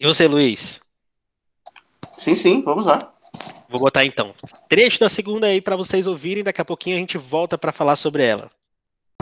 E 0.00 0.06
você, 0.06 0.28
Luiz? 0.28 0.80
Sim, 2.16 2.34
sim, 2.34 2.62
vamos 2.62 2.86
lá. 2.86 3.12
Vou 3.68 3.80
botar 3.80 4.04
então. 4.04 4.32
Trecho 4.68 5.00
da 5.00 5.08
segunda 5.08 5.48
aí 5.48 5.60
para 5.60 5.76
vocês 5.76 6.06
ouvirem, 6.06 6.44
daqui 6.44 6.60
a 6.60 6.64
pouquinho 6.64 6.96
a 6.96 6.98
gente 7.00 7.18
volta 7.18 7.58
para 7.58 7.72
falar 7.72 7.96
sobre 7.96 8.24
ela. 8.24 8.50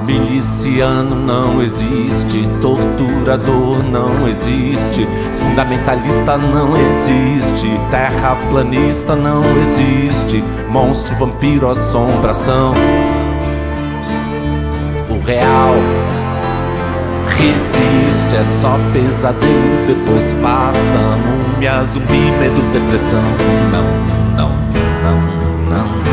Miliciano 0.03 1.17
não 1.17 1.63
existe, 1.63 2.43
torturador 2.61 3.83
não 3.83 4.29
existe, 4.29 5.07
fundamentalista 5.41 6.37
não 6.37 6.77
existe, 6.77 7.67
terraplanista 7.91 9.17
não 9.17 9.43
existe, 9.63 10.43
monstro, 10.71 11.17
vampiro, 11.17 11.71
assombração. 11.71 12.75
O 15.09 15.19
real 15.25 15.75
resiste, 17.39 18.37
é 18.37 18.45
só 18.45 18.77
pesadelo, 18.93 19.87
depois 19.87 20.33
passa, 20.43 20.99
múmia, 21.53 21.83
zumbi, 21.85 22.31
medo, 22.41 22.63
depressão. 22.73 23.23
Não, 23.71 23.85
não, 24.37 24.51
não, 25.03 25.21
não. 25.69 26.07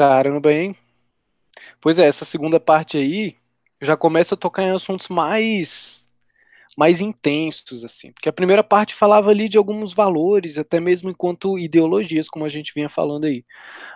Caramba, 0.00 0.50
hein? 0.50 0.74
Pois 1.80 1.98
é, 1.98 2.06
essa 2.06 2.24
segunda 2.24 2.58
parte 2.60 2.96
aí 2.96 3.36
já 3.82 3.96
começa 3.96 4.34
a 4.34 4.38
tocar 4.38 4.62
em 4.62 4.70
assuntos 4.70 5.08
mais 5.08 5.99
mais 6.76 7.00
intensos 7.00 7.84
assim, 7.84 8.12
porque 8.12 8.28
a 8.28 8.32
primeira 8.32 8.62
parte 8.62 8.94
falava 8.94 9.30
ali 9.30 9.48
de 9.48 9.58
alguns 9.58 9.92
valores, 9.92 10.58
até 10.58 10.78
mesmo 10.80 11.10
enquanto 11.10 11.58
ideologias, 11.58 12.28
como 12.28 12.44
a 12.44 12.48
gente 12.48 12.72
vinha 12.74 12.88
falando 12.88 13.24
aí. 13.24 13.44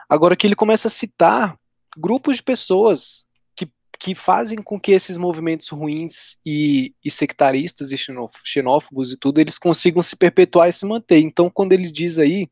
Agora 0.09 0.37
que 0.37 0.47
ele 0.47 0.57
começa 0.57 0.89
a 0.89 0.91
citar 0.91 1.57
grupos 1.97 2.39
de 2.39 2.43
pessoas 2.43 3.27
que, 3.55 3.69
que 3.99 4.15
fazem 4.15 4.59
com 4.59 4.79
que 4.79 4.93
esses 4.93 5.17
movimentos 5.17 5.69
ruins 5.69 6.37
e, 6.45 6.95
e 7.05 7.11
sectaristas 7.11 7.93
e 7.93 7.97
xenófobos 8.45 9.13
e 9.13 9.17
tudo, 9.17 9.41
eles 9.41 9.59
consigam 9.59 10.03
se 10.03 10.17
perpetuar 10.17 10.69
e 10.69 10.73
se 10.73 10.85
manter. 10.85 11.21
Então, 11.21 11.49
quando 11.49 11.73
ele 11.73 11.91
diz 11.91 12.19
aí 12.19 12.49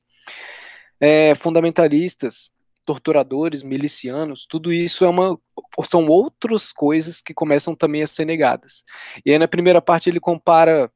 é, 1.00 1.34
fundamentalistas 1.34 2.51
torturadores, 2.84 3.62
milicianos, 3.62 4.46
tudo 4.46 4.72
isso 4.72 5.04
é 5.04 5.08
uma 5.08 5.38
são 5.84 6.06
outras 6.06 6.72
coisas 6.72 7.20
que 7.20 7.32
começam 7.32 7.74
também 7.74 8.02
a 8.02 8.06
ser 8.06 8.24
negadas. 8.24 8.84
E 9.24 9.32
aí 9.32 9.38
na 9.38 9.48
primeira 9.48 9.80
parte 9.80 10.10
ele 10.10 10.20
compara 10.20 10.90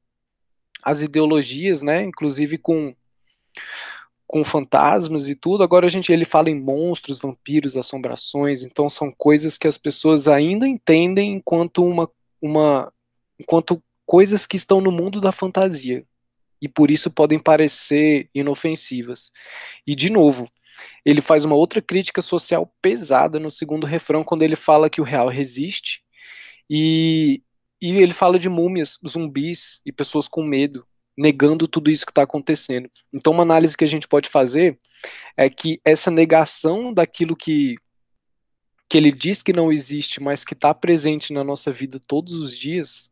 as 0.83 1.03
ideologias, 1.03 1.83
né, 1.83 2.03
inclusive 2.03 2.59
com 2.59 2.95
com 4.27 4.45
fantasmas 4.45 5.29
e 5.29 5.37
tudo. 5.37 5.63
Agora 5.63 5.87
a 5.87 5.89
gente 5.89 6.13
ele 6.13 6.25
fala 6.25 6.51
em 6.51 6.61
monstros, 6.61 7.21
vampiros, 7.21 7.77
assombrações, 7.77 8.63
então 8.63 8.91
são 8.91 9.13
coisas 9.13 9.57
que 9.57 9.69
as 9.69 9.79
pessoas 9.79 10.27
ainda 10.27 10.67
entendem 10.67 11.35
enquanto 11.35 11.85
uma 11.85 12.11
uma 12.43 12.93
enquanto 13.39 13.83
coisas 14.05 14.47
que 14.47 14.57
estão 14.57 14.81
no 14.81 14.91
mundo 14.93 15.21
da 15.21 15.33
fantasia. 15.33 16.05
E 16.61 16.69
por 16.69 16.91
isso 16.91 17.11
podem 17.11 17.39
parecer 17.39 18.31
inofensivas. 18.35 19.31
E 19.87 19.95
de 19.95 20.11
novo, 20.11 20.49
ele 21.05 21.21
faz 21.21 21.45
uma 21.45 21.55
outra 21.55 21.81
crítica 21.83 22.21
social 22.23 22.73
pesada 22.83 23.39
no 23.39 23.51
segundo 23.51 23.87
refrão, 23.87 24.25
quando 24.25 24.43
ele 24.43 24.57
fala 24.57 24.91
que 24.91 25.01
o 25.01 25.05
real 25.05 25.29
resiste, 25.29 26.03
e, 26.69 27.43
e 27.81 27.99
ele 27.99 28.13
fala 28.13 28.39
de 28.39 28.49
múmias, 28.49 28.99
zumbis 29.07 29.81
e 29.85 29.93
pessoas 29.93 30.29
com 30.29 30.43
medo. 30.43 30.87
negando 31.17 31.67
tudo 31.67 31.91
isso 31.91 32.05
que 32.05 32.13
está 32.13 32.23
acontecendo. 32.23 32.91
Então, 33.13 33.33
uma 33.33 33.43
análise 33.43 33.77
que 33.77 33.85
a 33.85 33.89
gente 33.89 34.07
pode 34.07 34.29
fazer 34.29 34.79
é 35.37 35.49
que 35.49 35.81
essa 35.85 36.11
negação 36.11 36.93
daquilo 36.93 37.35
que 37.35 37.77
que 38.89 38.97
ele 38.99 39.11
diz 39.11 39.43
que 39.43 39.53
não 39.53 39.73
existe, 39.73 40.23
mas 40.23 40.45
que 40.45 40.55
está 40.55 40.73
presente 40.73 41.33
na 41.33 41.43
nossa 41.43 41.73
vida 41.73 41.99
todos 42.07 42.35
os 42.35 42.57
dias, 42.57 43.11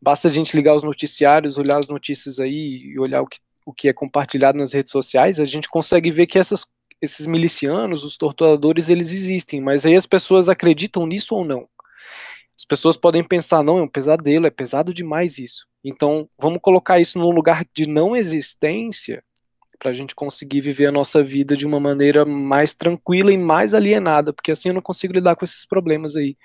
basta 0.00 0.28
a 0.28 0.30
gente 0.30 0.54
ligar 0.56 0.74
os 0.74 0.82
noticiários, 0.82 1.58
olhar 1.58 1.78
as 1.78 1.88
notícias 1.88 2.38
aí 2.38 2.78
e 2.78 2.98
olhar 2.98 3.22
o 3.22 3.26
que, 3.26 3.38
o 3.66 3.72
que 3.72 3.88
é 3.88 3.92
compartilhado 3.92 4.58
nas 4.58 4.72
redes 4.72 4.92
sociais, 4.92 5.40
a 5.40 5.44
gente 5.44 5.68
consegue 5.68 6.10
ver 6.10 6.26
que 6.26 6.38
essas, 6.38 6.64
esses 7.00 7.26
milicianos, 7.26 8.04
os 8.04 8.16
torturadores, 8.16 8.88
eles 8.88 9.10
existem, 9.12 9.60
mas 9.60 9.86
aí 9.86 9.94
as 9.94 10.06
pessoas 10.06 10.48
acreditam 10.48 11.06
nisso 11.06 11.34
ou 11.34 11.44
não? 11.44 11.68
As 12.58 12.64
pessoas 12.64 12.96
podem 12.96 13.24
pensar, 13.24 13.62
não, 13.62 13.78
é 13.78 13.82
um 13.82 13.88
pesadelo, 13.88 14.46
é 14.46 14.50
pesado 14.50 14.92
demais 14.92 15.38
isso. 15.38 15.66
Então, 15.82 16.28
vamos 16.38 16.60
colocar 16.60 17.00
isso 17.00 17.18
num 17.18 17.30
lugar 17.30 17.64
de 17.74 17.88
não 17.88 18.14
existência 18.14 19.24
para 19.78 19.90
a 19.90 19.94
gente 19.94 20.14
conseguir 20.14 20.60
viver 20.60 20.86
a 20.86 20.92
nossa 20.92 21.22
vida 21.22 21.56
de 21.56 21.66
uma 21.66 21.80
maneira 21.80 22.26
mais 22.26 22.74
tranquila 22.74 23.32
e 23.32 23.38
mais 23.38 23.72
alienada, 23.72 24.30
porque 24.30 24.52
assim 24.52 24.68
eu 24.68 24.74
não 24.74 24.82
consigo 24.82 25.14
lidar 25.14 25.34
com 25.36 25.44
esses 25.44 25.64
problemas 25.64 26.16
aí 26.16 26.36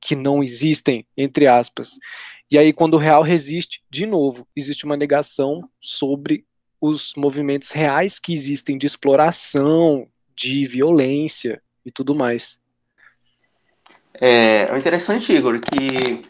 que 0.00 0.14
não 0.14 0.42
existem, 0.42 1.04
entre 1.16 1.48
aspas. 1.48 1.98
E 2.50 2.56
aí, 2.56 2.72
quando 2.72 2.94
o 2.94 2.98
real 2.98 3.22
resiste, 3.22 3.82
de 3.90 4.06
novo, 4.06 4.46
existe 4.54 4.84
uma 4.84 4.96
negação 4.96 5.60
sobre 5.80 6.46
os 6.86 7.14
movimentos 7.16 7.70
reais 7.70 8.18
que 8.18 8.34
existem 8.34 8.76
de 8.76 8.86
exploração, 8.86 10.06
de 10.36 10.64
violência 10.66 11.62
e 11.84 11.90
tudo 11.90 12.14
mais. 12.14 12.58
É, 14.20 14.68
é 14.70 14.78
interessante, 14.78 15.32
Igor, 15.32 15.58
que 15.60 16.22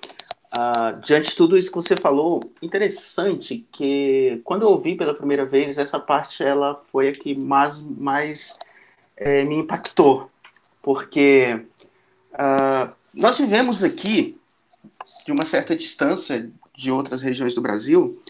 Uh, 0.57 1.01
diante 1.01 1.31
de 1.31 1.37
tudo 1.37 1.59
isso 1.59 1.69
que 1.69 1.75
você 1.75 1.97
falou, 1.97 2.53
interessante 2.63 3.67
que 3.73 4.41
quando 4.45 4.63
eu 4.63 4.69
ouvi 4.69 4.95
pela 4.95 5.13
primeira 5.13 5.45
vez, 5.45 5.79
essa 5.79 5.99
parte 5.99 6.45
ela 6.45 6.77
foi 6.77 7.09
a 7.09 7.13
que 7.13 7.35
mais, 7.35 7.81
mais 7.81 8.57
é, 9.17 9.43
me 9.43 9.57
impactou, 9.57 10.31
porque 10.81 11.61
uh, 12.35 12.95
nós 13.13 13.37
vivemos 13.37 13.83
aqui 13.83 14.39
de 15.27 15.33
uma 15.33 15.45
certa 15.45 15.75
distância 15.75 16.49
de 16.73 16.93
outras 16.93 17.21
regiões 17.21 17.53
do 17.53 17.61
Brasil 17.61 18.23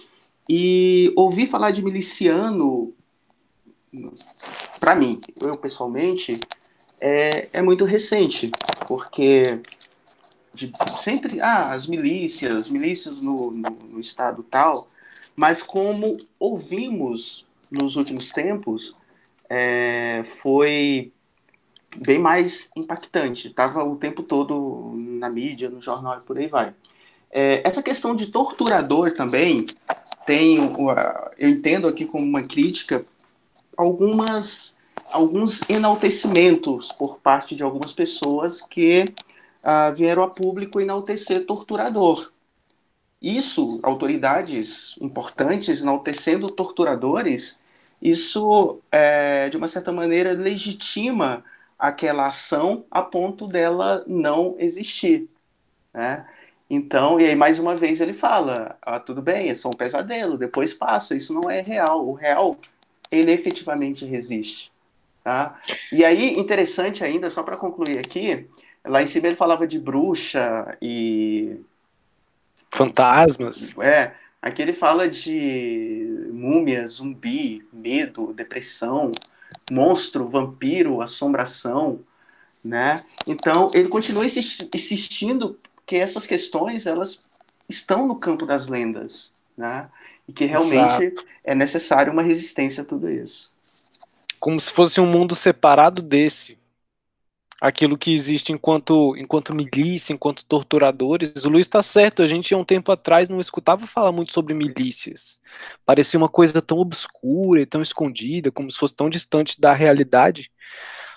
e 0.48 1.12
ouvir 1.16 1.46
falar 1.46 1.70
de 1.70 1.82
miliciano, 1.82 2.94
para 4.78 4.94
mim, 4.94 5.20
eu 5.40 5.56
pessoalmente, 5.56 6.38
é, 7.00 7.48
é 7.52 7.62
muito 7.62 7.84
recente, 7.84 8.50
porque 8.86 9.60
de 10.52 10.72
sempre 10.96 11.40
ah, 11.40 11.70
as 11.70 11.86
milícias, 11.86 12.68
milícias 12.68 13.20
no, 13.20 13.50
no, 13.50 13.70
no, 13.70 14.00
estado 14.00 14.42
tal, 14.42 14.88
mas 15.34 15.62
como 15.62 16.16
ouvimos 16.38 17.44
nos 17.70 17.96
últimos 17.96 18.30
tempos, 18.30 18.94
é, 19.50 20.24
foi 20.40 21.12
bem 21.96 22.18
mais 22.18 22.70
impactante. 22.76 23.48
Estava 23.48 23.82
o 23.82 23.96
tempo 23.96 24.22
todo 24.22 24.94
na 24.96 25.28
mídia, 25.28 25.68
no 25.68 25.80
jornal 25.80 26.18
e 26.18 26.20
por 26.20 26.38
aí 26.38 26.46
vai. 26.46 26.72
É, 27.30 27.60
essa 27.64 27.82
questão 27.82 28.14
de 28.14 28.28
torturador 28.28 29.12
também 29.12 29.66
tem, 30.26 30.56
eu 31.38 31.48
entendo 31.48 31.88
aqui 31.88 32.04
como 32.06 32.24
uma 32.24 32.42
crítica, 32.42 33.04
algumas 33.76 34.74
alguns 35.10 35.68
enaltecimentos 35.68 36.90
por 36.92 37.18
parte 37.18 37.54
de 37.54 37.62
algumas 37.62 37.92
pessoas 37.92 38.60
que 38.60 39.04
uh, 39.62 39.94
vieram 39.94 40.22
a 40.22 40.28
público 40.28 40.80
enaltecer 40.80 41.46
torturador. 41.46 42.32
Isso, 43.22 43.80
autoridades 43.82 44.96
importantes 45.00 45.80
enaltecendo 45.80 46.50
torturadores, 46.50 47.60
isso, 48.02 48.80
é, 48.92 49.48
de 49.48 49.56
uma 49.56 49.68
certa 49.68 49.90
maneira, 49.90 50.32
legitima 50.34 51.42
aquela 51.78 52.26
ação 52.26 52.84
a 52.90 53.00
ponto 53.00 53.46
dela 53.46 54.04
não 54.06 54.56
existir. 54.58 55.28
Né? 55.92 56.26
Então, 56.68 57.20
e 57.20 57.26
aí 57.26 57.36
mais 57.36 57.58
uma 57.58 57.76
vez 57.76 58.00
ele 58.00 58.14
fala, 58.14 58.76
ah, 58.82 58.98
tudo 58.98 59.20
bem, 59.20 59.50
é 59.50 59.54
só 59.54 59.68
um 59.68 59.72
pesadelo, 59.72 60.38
depois 60.38 60.72
passa, 60.72 61.14
isso 61.14 61.32
não 61.32 61.50
é 61.50 61.60
real. 61.60 62.06
O 62.06 62.14
real, 62.14 62.56
ele 63.10 63.32
efetivamente 63.32 64.04
resiste. 64.04 64.72
Tá? 65.22 65.56
E 65.92 66.04
aí, 66.04 66.38
interessante 66.38 67.02
ainda, 67.02 67.30
só 67.30 67.42
para 67.42 67.56
concluir 67.56 67.98
aqui, 67.98 68.46
Lá 68.86 69.02
em 69.02 69.06
cima 69.06 69.28
ele 69.28 69.36
falava 69.36 69.66
de 69.66 69.78
bruxa 69.78 70.76
e. 70.80 71.56
Fantasmas. 72.70 73.76
É. 73.78 74.12
Aqui 74.42 74.60
ele 74.60 74.74
fala 74.74 75.08
de 75.08 76.28
múmia, 76.30 76.86
zumbi, 76.86 77.66
medo, 77.72 78.34
depressão, 78.34 79.10
monstro, 79.70 80.28
vampiro, 80.28 81.00
assombração, 81.00 82.00
né? 82.62 83.04
Então 83.26 83.70
ele 83.72 83.88
continua 83.88 84.26
insistindo 84.26 85.58
que 85.86 85.96
essas 85.96 86.26
questões 86.26 86.86
elas 86.86 87.22
estão 87.68 88.06
no 88.06 88.16
campo 88.16 88.46
das 88.46 88.68
lendas, 88.68 89.34
né? 89.56 89.88
E 90.26 90.32
que 90.32 90.44
realmente 90.44 91.04
Exato. 91.04 91.26
é 91.42 91.54
necessário 91.54 92.12
uma 92.12 92.22
resistência 92.22 92.82
a 92.82 92.86
tudo 92.86 93.10
isso. 93.10 93.52
Como 94.38 94.60
se 94.60 94.70
fosse 94.70 95.00
um 95.00 95.06
mundo 95.06 95.34
separado 95.34 96.02
desse 96.02 96.58
aquilo 97.60 97.96
que 97.96 98.12
existe 98.12 98.52
enquanto, 98.52 99.16
enquanto 99.16 99.54
milícia, 99.54 100.12
enquanto 100.12 100.44
torturadores. 100.44 101.44
O 101.44 101.48
Luiz 101.48 101.66
está 101.66 101.82
certo, 101.82 102.22
a 102.22 102.26
gente 102.26 102.52
há 102.52 102.58
um 102.58 102.64
tempo 102.64 102.92
atrás 102.92 103.30
não 103.30 103.40
escutava 103.40 103.86
falar 103.86 104.12
muito 104.12 104.34
sobre 104.34 104.52
milícias. 104.52 105.40
Parecia 105.84 106.18
uma 106.18 106.28
coisa 106.28 106.60
tão 106.60 106.76
obscura 106.78 107.62
e 107.62 107.66
tão 107.66 107.80
escondida, 107.80 108.50
como 108.50 108.70
se 108.70 108.76
fosse 108.76 108.94
tão 108.94 109.08
distante 109.08 109.58
da 109.58 109.72
realidade. 109.72 110.50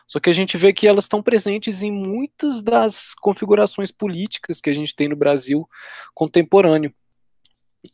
Só 0.07 0.19
que 0.19 0.29
a 0.29 0.33
gente 0.33 0.55
vê 0.57 0.71
que 0.71 0.87
elas 0.87 1.03
estão 1.05 1.21
presentes 1.21 1.83
em 1.83 1.91
muitas 1.91 2.61
das 2.61 3.13
configurações 3.13 3.91
políticas 3.91 4.61
que 4.61 4.69
a 4.69 4.73
gente 4.73 4.95
tem 4.95 5.09
no 5.09 5.15
Brasil 5.15 5.67
contemporâneo. 6.13 6.93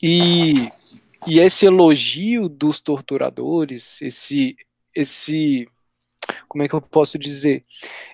E, 0.01 0.69
e 1.25 1.39
esse 1.39 1.65
elogio 1.65 2.47
dos 2.47 2.79
torturadores, 2.79 3.99
esse, 4.01 4.55
esse 4.95 5.67
como 6.47 6.63
é 6.63 6.67
que 6.67 6.75
eu 6.75 6.81
posso 6.81 7.17
dizer, 7.17 7.65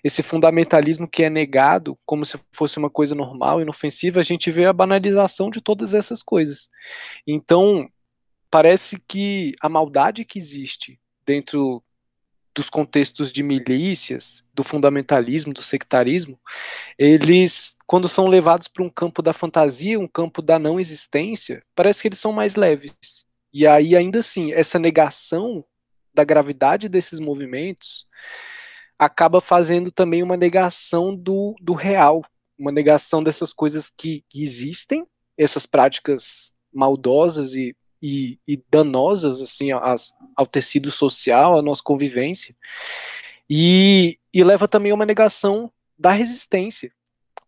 esse 0.04 0.24
fundamentalismo 0.24 1.08
que 1.08 1.24
é 1.24 1.30
negado 1.30 1.98
como 2.06 2.26
se 2.26 2.40
fosse 2.52 2.78
uma 2.80 2.90
coisa 2.90 3.14
normal, 3.14 3.62
inofensiva, 3.62 4.20
a 4.20 4.24
gente 4.24 4.50
vê 4.50 4.66
a 4.66 4.74
banalização 4.74 5.50
de 5.50 5.62
todas 5.62 5.94
essas 5.94 6.24
coisas. 6.24 6.70
Então, 7.28 7.90
parece 8.50 8.98
que 9.08 9.54
a 9.62 9.70
maldade 9.70 10.26
que 10.26 10.40
existe 10.40 11.00
dentro 11.26 11.84
dos 12.54 12.70
contextos 12.70 13.32
de 13.32 13.44
milícias, 13.44 14.44
do 14.54 14.64
fundamentalismo, 14.64 15.54
do 15.54 15.62
sectarismo, 15.62 16.40
eles, 16.98 17.78
quando 17.86 18.08
são 18.08 18.28
levados 18.28 18.68
para 18.68 18.84
um 18.84 18.90
campo 18.90 19.22
da 19.22 19.34
fantasia, 19.34 20.00
um 20.00 20.08
campo 20.08 20.42
da 20.42 20.60
não 20.60 20.80
existência, 20.80 21.64
parece 21.76 22.02
que 22.02 22.08
eles 22.08 22.20
são 22.20 22.32
mais 22.32 22.56
leves. 22.56 22.94
E 23.54 23.66
aí, 23.66 23.96
ainda 23.96 24.20
assim, 24.20 24.52
essa 24.52 24.78
negação 24.78 25.64
da 26.14 26.24
gravidade 26.24 26.90
desses 26.90 27.20
movimentos, 27.20 28.06
acaba 28.98 29.40
fazendo 29.40 29.92
também 29.92 30.22
uma 30.22 30.36
negação 30.36 31.16
do, 31.16 31.56
do 31.62 31.74
real, 31.74 32.22
uma 32.58 32.72
negação 32.72 33.24
dessas 33.24 33.54
coisas 33.54 33.90
que, 33.90 34.26
que 34.28 34.44
existem, 34.44 35.06
essas 35.38 35.66
práticas 35.66 36.54
maldosas 36.74 37.54
e, 37.56 37.74
e, 38.02 38.40
e 38.48 38.62
danosas 38.70 39.42
assim 39.42 39.72
as, 39.72 40.14
ao 40.36 40.46
tecido 40.48 40.92
social, 40.92 41.58
à 41.58 41.62
nossa 41.62 41.82
convivência, 41.84 42.56
e, 43.50 44.20
e 44.34 44.44
leva 44.44 44.68
também 44.68 44.92
a 44.92 44.96
uma 44.96 45.06
negação 45.06 45.72
da 45.98 46.12
resistência, 46.12 46.92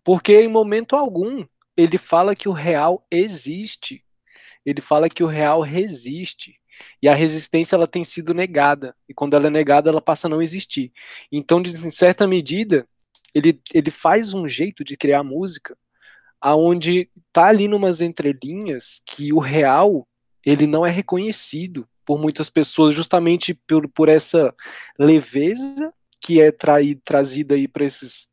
porque 0.04 0.42
em 0.42 0.48
momento 0.48 0.96
algum 0.96 1.46
ele 1.78 1.98
fala 1.98 2.36
que 2.36 2.50
o 2.50 2.54
real 2.54 3.06
existe, 3.10 4.04
ele 4.66 4.82
fala 4.82 5.10
que 5.10 5.24
o 5.24 5.28
real 5.28 5.62
resiste, 5.62 6.60
e 7.02 7.08
a 7.08 7.14
resistência 7.14 7.76
ela 7.76 7.88
tem 7.88 8.04
sido 8.04 8.34
negada. 8.34 8.96
E 9.08 9.14
quando 9.14 9.36
ela 9.36 9.48
é 9.48 9.50
negada, 9.50 9.90
ela 9.90 10.02
passa 10.02 10.28
a 10.28 10.30
não 10.30 10.42
existir. 10.42 10.92
Então, 11.32 11.62
em 11.62 11.92
certa 11.92 12.28
medida, 12.28 12.88
ele, 13.34 13.62
ele 13.74 13.92
faz 13.92 14.34
um 14.34 14.48
jeito 14.48 14.84
de 14.84 14.98
criar 14.98 15.24
música 15.24 15.78
aonde 16.40 17.10
tá 17.32 17.48
ali 17.48 17.68
numas 17.68 18.02
entrelinhas 18.02 19.00
que 19.06 19.32
o 19.32 19.40
real 19.40 20.08
ele 20.46 20.68
não 20.68 20.86
é 20.86 20.90
reconhecido 20.90 21.88
por 22.06 22.20
muitas 22.20 22.50
pessoas 22.50 22.94
justamente 22.94 23.54
por, 23.54 23.88
por 23.90 24.10
essa 24.10 24.54
leveza 24.98 25.94
que 26.20 26.42
é 26.42 26.52
traída, 26.52 27.02
trazida 27.04 27.56
aí 27.56 27.68
para 27.68 27.86
esses 27.86 28.30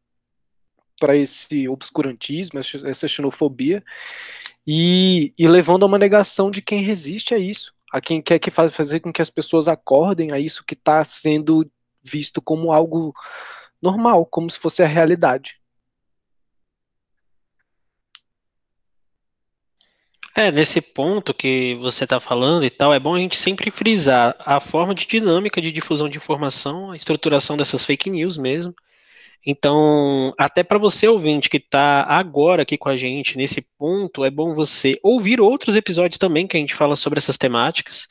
para 1.01 1.17
esse 1.17 1.69
obscurantismo, 1.69 2.59
essa 2.59 3.07
xenofobia, 3.07 3.85
e, 4.67 5.33
e 5.39 5.47
levando 5.47 5.85
a 5.85 5.87
uma 5.87 5.97
negação 5.97 6.51
de 6.51 6.61
quem 6.61 6.83
resiste 6.83 7.33
a 7.35 7.39
isso 7.39 7.73
a 7.91 8.01
quem 8.01 8.21
quer 8.21 8.39
que 8.39 8.51
fazer 8.51 9.01
com 9.01 9.13
que 9.13 9.23
as 9.23 9.31
pessoas 9.31 9.67
acordem 9.67 10.33
a 10.33 10.39
isso 10.39 10.65
que 10.65 10.75
está 10.75 11.03
sendo 11.05 11.71
visto 12.03 12.41
como 12.41 12.73
algo 12.73 13.15
normal, 13.81 14.27
como 14.27 14.51
se 14.51 14.59
fosse 14.59 14.83
a 14.83 14.87
realidade. 14.87 15.58
É, 20.39 20.53
nesse 20.53 20.81
ponto 20.81 21.35
que 21.35 21.75
você 21.81 22.05
está 22.05 22.21
falando 22.21 22.65
e 22.65 22.71
tal, 22.71 22.95
é 22.95 23.01
bom 23.01 23.17
a 23.17 23.19
gente 23.19 23.37
sempre 23.37 23.73
frisar 23.73 24.37
a 24.39 24.61
forma 24.61 24.95
de 24.95 25.05
dinâmica 25.05 25.61
de 25.61 25.73
difusão 25.73 26.09
de 26.09 26.17
informação, 26.17 26.93
a 26.93 26.97
estruturação 26.97 27.57
dessas 27.57 27.85
fake 27.85 28.09
news 28.09 28.37
mesmo. 28.37 28.73
Então, 29.45 30.33
até 30.39 30.63
para 30.63 30.79
você 30.79 31.09
ouvinte 31.09 31.51
que 31.51 31.57
está 31.57 32.05
agora 32.05 32.63
aqui 32.63 32.79
com 32.79 32.89
a 32.89 32.97
gente 32.97 33.37
nesse 33.37 33.61
ponto, 33.77 34.25
é 34.25 34.31
bom 34.31 34.55
você 34.55 34.97
ouvir 35.03 35.41
outros 35.41 35.75
episódios 35.75 36.19
também 36.19 36.47
que 36.47 36.57
a 36.57 36.61
gente 36.61 36.73
fala 36.73 36.95
sobre 36.95 37.19
essas 37.19 37.37
temáticas 37.37 38.07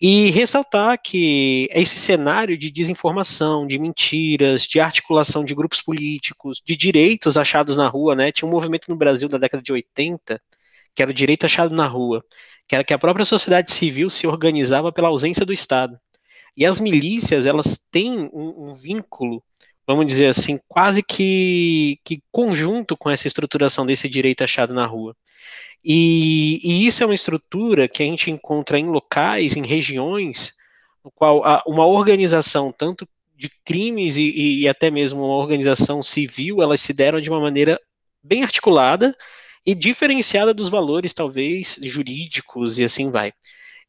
e 0.00 0.30
ressaltar 0.30 1.00
que 1.00 1.68
esse 1.70 2.00
cenário 2.00 2.58
de 2.58 2.68
desinformação, 2.68 3.64
de 3.64 3.78
mentiras, 3.78 4.62
de 4.62 4.80
articulação 4.80 5.44
de 5.44 5.54
grupos 5.54 5.80
políticos, 5.80 6.60
de 6.66 6.76
direitos 6.76 7.36
achados 7.36 7.76
na 7.76 7.86
rua, 7.86 8.16
né? 8.16 8.32
Tinha 8.32 8.48
um 8.48 8.50
movimento 8.50 8.88
no 8.88 8.96
Brasil 8.96 9.28
da 9.28 9.38
década 9.38 9.62
de 9.62 9.72
80 9.72 10.42
que 10.94 11.02
era 11.02 11.10
o 11.10 11.14
direito 11.14 11.46
achado 11.46 11.74
na 11.74 11.86
rua, 11.86 12.24
que 12.68 12.74
era 12.74 12.84
que 12.84 12.94
a 12.94 12.98
própria 12.98 13.24
sociedade 13.24 13.72
civil 13.72 14.08
se 14.10 14.26
organizava 14.26 14.92
pela 14.92 15.08
ausência 15.08 15.44
do 15.44 15.52
Estado. 15.52 15.98
E 16.56 16.66
as 16.66 16.80
milícias, 16.80 17.46
elas 17.46 17.78
têm 17.90 18.28
um, 18.32 18.70
um 18.70 18.74
vínculo, 18.74 19.42
vamos 19.86 20.06
dizer 20.06 20.26
assim, 20.26 20.58
quase 20.68 21.02
que, 21.02 21.98
que 22.04 22.22
conjunto 22.30 22.96
com 22.96 23.10
essa 23.10 23.26
estruturação 23.26 23.86
desse 23.86 24.08
direito 24.08 24.44
achado 24.44 24.74
na 24.74 24.86
rua. 24.86 25.16
E, 25.84 26.60
e, 26.62 26.86
isso 26.86 27.02
é 27.02 27.06
uma 27.06 27.14
estrutura 27.14 27.88
que 27.88 28.02
a 28.02 28.06
gente 28.06 28.30
encontra 28.30 28.78
em 28.78 28.86
locais, 28.86 29.56
em 29.56 29.66
regiões, 29.66 30.52
no 31.02 31.10
qual 31.10 31.42
uma 31.66 31.86
organização, 31.86 32.70
tanto 32.70 33.08
de 33.34 33.48
crimes 33.64 34.16
e, 34.16 34.60
e, 34.60 34.68
até 34.68 34.90
mesmo 34.90 35.24
uma 35.24 35.36
organização 35.36 36.02
civil, 36.02 36.62
elas 36.62 36.80
se 36.82 36.92
deram 36.92 37.20
de 37.20 37.30
uma 37.30 37.40
maneira 37.40 37.80
bem 38.22 38.42
articulada 38.42 39.16
e 39.66 39.74
diferenciada 39.74 40.54
dos 40.54 40.68
valores, 40.68 41.12
talvez, 41.12 41.78
jurídicos 41.82 42.78
e 42.78 42.84
assim 42.84 43.10
vai. 43.10 43.32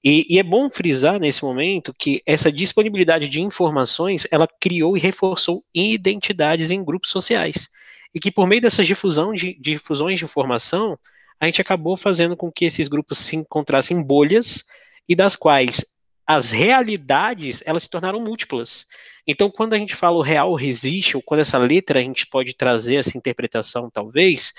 E, 0.03 0.25
e, 0.27 0.39
é 0.39 0.43
bom 0.43 0.69
frisar 0.69 1.19
nesse 1.19 1.43
momento 1.43 1.93
que 1.93 2.21
essa 2.25 2.51
disponibilidade 2.51 3.29
de 3.29 3.39
informações, 3.39 4.25
ela 4.31 4.47
criou 4.59 4.97
e 4.97 4.99
reforçou 4.99 5.63
identidades 5.73 6.71
em 6.71 6.83
grupos 6.83 7.11
sociais. 7.11 7.69
E 8.13 8.19
que 8.19 8.31
por 8.31 8.47
meio 8.47 8.61
dessas 8.61 8.87
difusão 8.87 9.31
de, 9.31 9.55
difusões 9.59 10.17
de 10.17 10.25
informação, 10.25 10.97
a 11.39 11.45
gente 11.45 11.61
acabou 11.61 11.95
fazendo 11.95 12.35
com 12.35 12.51
que 12.51 12.65
esses 12.65 12.87
grupos 12.87 13.19
se 13.19 13.35
encontrassem 13.35 14.01
bolhas 14.01 14.63
e 15.07 15.15
das 15.15 15.35
quais 15.35 15.85
as 16.25 16.49
realidades, 16.49 17.61
elas 17.65 17.83
se 17.83 17.89
tornaram 17.89 18.19
múltiplas. 18.21 18.85
Então, 19.27 19.51
quando 19.51 19.73
a 19.73 19.77
gente 19.77 19.95
fala 19.95 20.17
o 20.17 20.21
real 20.21 20.53
resiste, 20.55 21.15
ou 21.15 21.21
quando 21.21 21.41
essa 21.41 21.57
letra 21.57 21.99
a 21.99 22.03
gente 22.03 22.25
pode 22.25 22.55
trazer 22.55 22.95
essa 22.95 23.17
interpretação, 23.17 23.89
talvez, 23.89 24.53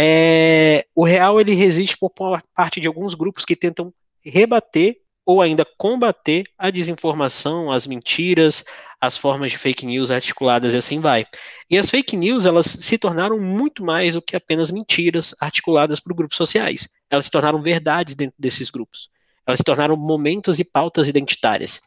é, 0.00 0.86
o 0.94 1.04
real 1.04 1.40
ele 1.40 1.54
resiste 1.54 1.98
por 1.98 2.12
parte 2.54 2.80
de 2.80 2.86
alguns 2.86 3.14
grupos 3.14 3.44
que 3.44 3.56
tentam 3.56 3.92
rebater 4.24 4.96
ou 5.26 5.42
ainda 5.42 5.66
combater 5.76 6.44
a 6.56 6.70
desinformação, 6.70 7.72
as 7.72 7.84
mentiras, 7.84 8.64
as 9.00 9.16
formas 9.16 9.50
de 9.50 9.58
fake 9.58 9.84
news 9.84 10.08
articuladas 10.12 10.72
e 10.72 10.76
assim 10.76 11.00
vai. 11.00 11.26
E 11.68 11.76
as 11.76 11.90
fake 11.90 12.16
news, 12.16 12.46
elas 12.46 12.66
se 12.66 12.96
tornaram 12.96 13.40
muito 13.40 13.84
mais 13.84 14.14
do 14.14 14.22
que 14.22 14.36
apenas 14.36 14.70
mentiras 14.70 15.34
articuladas 15.40 15.98
por 15.98 16.14
grupos 16.14 16.36
sociais. 16.36 16.88
Elas 17.10 17.24
se 17.24 17.30
tornaram 17.32 17.60
verdades 17.60 18.14
dentro 18.14 18.36
desses 18.38 18.70
grupos. 18.70 19.08
Elas 19.44 19.58
se 19.58 19.64
tornaram 19.64 19.96
momentos 19.96 20.60
e 20.60 20.64
pautas 20.64 21.08
identitárias. 21.08 21.80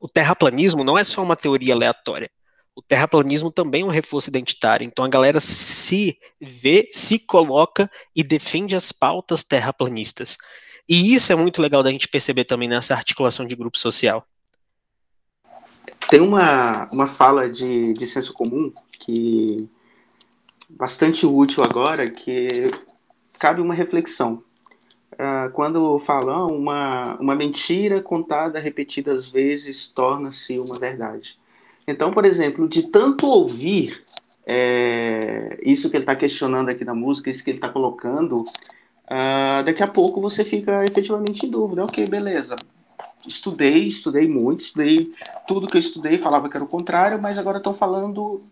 O 0.00 0.08
terraplanismo 0.08 0.82
não 0.82 0.96
é 0.96 1.04
só 1.04 1.22
uma 1.22 1.36
teoria 1.36 1.74
aleatória 1.74 2.30
o 2.76 2.82
terraplanismo 2.82 3.50
também 3.50 3.82
é 3.82 3.84
um 3.84 3.90
reforço 3.90 4.28
identitário. 4.28 4.84
Então 4.84 5.04
a 5.04 5.08
galera 5.08 5.40
se 5.40 6.18
vê, 6.40 6.88
se 6.90 7.18
coloca 7.18 7.90
e 8.14 8.22
defende 8.22 8.74
as 8.74 8.90
pautas 8.90 9.44
terraplanistas. 9.44 10.36
E 10.88 11.14
isso 11.14 11.32
é 11.32 11.36
muito 11.36 11.62
legal 11.62 11.82
da 11.82 11.90
gente 11.90 12.08
perceber 12.08 12.44
também 12.44 12.68
nessa 12.68 12.94
articulação 12.94 13.46
de 13.46 13.56
grupo 13.56 13.78
social. 13.78 14.26
Tem 16.10 16.20
uma, 16.20 16.88
uma 16.92 17.06
fala 17.06 17.48
de, 17.48 17.94
de 17.94 18.06
senso 18.06 18.32
comum 18.32 18.72
que 18.98 19.68
bastante 20.68 21.24
útil 21.24 21.62
agora, 21.62 22.10
que 22.10 22.70
cabe 23.38 23.60
uma 23.60 23.74
reflexão. 23.74 24.42
Uh, 25.12 25.50
quando 25.52 25.98
falam 26.00 26.48
uma, 26.48 27.14
uma 27.20 27.36
mentira 27.36 28.02
contada 28.02 28.58
repetidas 28.58 29.28
vezes 29.28 29.86
torna-se 29.86 30.58
uma 30.58 30.78
verdade. 30.78 31.38
Então, 31.86 32.12
por 32.12 32.24
exemplo, 32.24 32.68
de 32.68 32.84
tanto 32.84 33.26
ouvir 33.26 34.04
é, 34.46 35.58
isso 35.62 35.90
que 35.90 35.96
ele 35.96 36.04
está 36.04 36.16
questionando 36.16 36.68
aqui 36.68 36.84
na 36.84 36.94
música, 36.94 37.30
isso 37.30 37.42
que 37.42 37.50
ele 37.50 37.58
está 37.58 37.68
colocando, 37.68 38.40
uh, 38.40 39.64
daqui 39.64 39.82
a 39.82 39.86
pouco 39.86 40.20
você 40.20 40.44
fica 40.44 40.84
efetivamente 40.84 41.46
em 41.46 41.50
dúvida. 41.50 41.84
Ok, 41.84 42.06
beleza. 42.06 42.56
Estudei, 43.26 43.86
estudei 43.86 44.28
muito, 44.28 44.60
estudei 44.60 45.12
tudo 45.46 45.66
que 45.66 45.76
eu 45.76 45.80
estudei, 45.80 46.18
falava 46.18 46.48
que 46.48 46.56
era 46.56 46.64
o 46.64 46.68
contrário, 46.68 47.20
mas 47.20 47.38
agora 47.38 47.58
estão 47.58 47.72
falando 47.72 48.42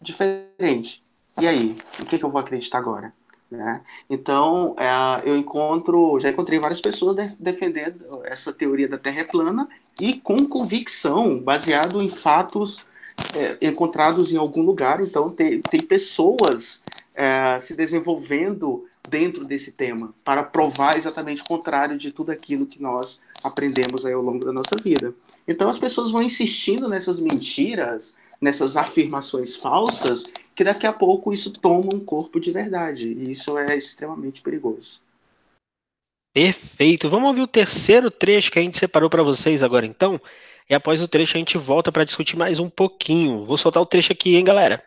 diferente. 0.00 1.02
E 1.40 1.46
aí? 1.46 1.76
O 2.00 2.06
que, 2.06 2.18
que 2.18 2.24
eu 2.24 2.30
vou 2.30 2.40
acreditar 2.40 2.78
agora? 2.78 3.12
Né? 3.50 3.80
Então, 4.08 4.76
é, 4.78 5.28
eu 5.28 5.36
encontro, 5.36 6.20
já 6.20 6.30
encontrei 6.30 6.58
várias 6.58 6.80
pessoas 6.80 7.16
de, 7.16 7.34
defendendo 7.40 8.20
essa 8.24 8.52
teoria 8.52 8.88
da 8.88 8.96
Terra 8.96 9.20
é 9.20 9.24
plana 9.24 9.68
e 10.00 10.14
com 10.14 10.46
convicção, 10.46 11.38
baseado 11.38 12.00
em 12.00 12.08
fatos 12.08 12.84
é, 13.34 13.66
encontrados 13.66 14.32
em 14.32 14.36
algum 14.36 14.62
lugar. 14.62 15.00
Então, 15.00 15.30
tem, 15.30 15.60
tem 15.62 15.80
pessoas 15.80 16.84
é, 17.14 17.58
se 17.60 17.76
desenvolvendo 17.76 18.86
dentro 19.08 19.44
desse 19.44 19.72
tema 19.72 20.14
para 20.24 20.42
provar 20.44 20.96
exatamente 20.96 21.42
o 21.42 21.44
contrário 21.44 21.98
de 21.98 22.12
tudo 22.12 22.30
aquilo 22.30 22.66
que 22.66 22.80
nós 22.80 23.20
aprendemos 23.42 24.06
aí 24.06 24.12
ao 24.12 24.22
longo 24.22 24.44
da 24.44 24.52
nossa 24.52 24.76
vida. 24.80 25.12
Então, 25.48 25.68
as 25.68 25.78
pessoas 25.78 26.12
vão 26.12 26.22
insistindo 26.22 26.88
nessas 26.88 27.18
mentiras, 27.18 28.14
nessas 28.40 28.76
afirmações 28.76 29.56
falsas, 29.56 30.24
que 30.60 30.64
daqui 30.64 30.86
a 30.86 30.92
pouco 30.92 31.32
isso 31.32 31.50
toma 31.54 31.88
um 31.94 32.00
corpo 32.00 32.38
de 32.38 32.50
verdade. 32.50 33.08
E 33.08 33.30
isso 33.30 33.56
é 33.56 33.74
extremamente 33.78 34.42
perigoso. 34.42 35.00
Perfeito. 36.34 37.08
Vamos 37.08 37.28
ouvir 37.28 37.40
o 37.40 37.46
terceiro 37.46 38.10
trecho 38.10 38.52
que 38.52 38.58
a 38.58 38.62
gente 38.62 38.76
separou 38.76 39.08
para 39.08 39.22
vocês 39.22 39.62
agora, 39.62 39.86
então. 39.86 40.20
E 40.68 40.74
após 40.74 41.00
o 41.00 41.08
trecho 41.08 41.34
a 41.34 41.38
gente 41.38 41.56
volta 41.56 41.90
para 41.90 42.04
discutir 42.04 42.36
mais 42.36 42.60
um 42.60 42.68
pouquinho. 42.68 43.40
Vou 43.40 43.56
soltar 43.56 43.82
o 43.82 43.86
trecho 43.86 44.12
aqui, 44.12 44.36
hein, 44.36 44.44
galera? 44.44 44.84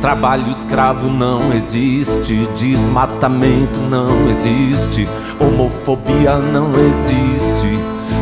Trabalho 0.00 0.48
escravo 0.48 1.10
não 1.10 1.52
existe, 1.52 2.46
desmatamento 2.56 3.80
não 3.80 4.30
existe, 4.30 5.04
homofobia 5.40 6.38
não 6.38 6.70
existe, 6.86 7.66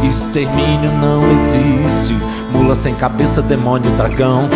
extermínio 0.08 0.92
não 0.92 1.30
existe, 1.30 2.14
mula 2.50 2.74
sem 2.74 2.94
cabeça, 2.94 3.42
demônio, 3.42 3.94
dragão. 3.96 4.48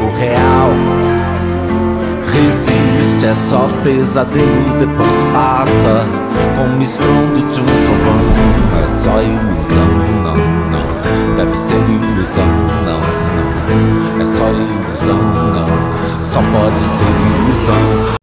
O 0.00 0.10
real 0.16 0.70
resiste, 2.32 3.26
é 3.26 3.34
só 3.34 3.66
pesadelo, 3.82 4.78
depois 4.78 5.14
passa 5.32 6.06
como 6.56 6.80
estrondo 6.82 7.40
de 7.52 7.60
um 7.60 7.66
trovão. 7.66 8.20
É 8.82 8.88
só 8.88 9.20
ilusão, 9.22 9.88
não, 10.22 10.36
não, 10.70 11.36
deve 11.36 11.56
ser 11.56 11.74
ilusão, 11.74 12.46
não, 12.84 13.00
não, 13.68 14.22
é 14.22 14.26
só 14.26 14.48
ilusão, 14.50 15.22
não, 15.52 16.22
só 16.22 16.40
pode 16.40 16.80
ser 16.80 17.10
ilusão. 17.42 18.18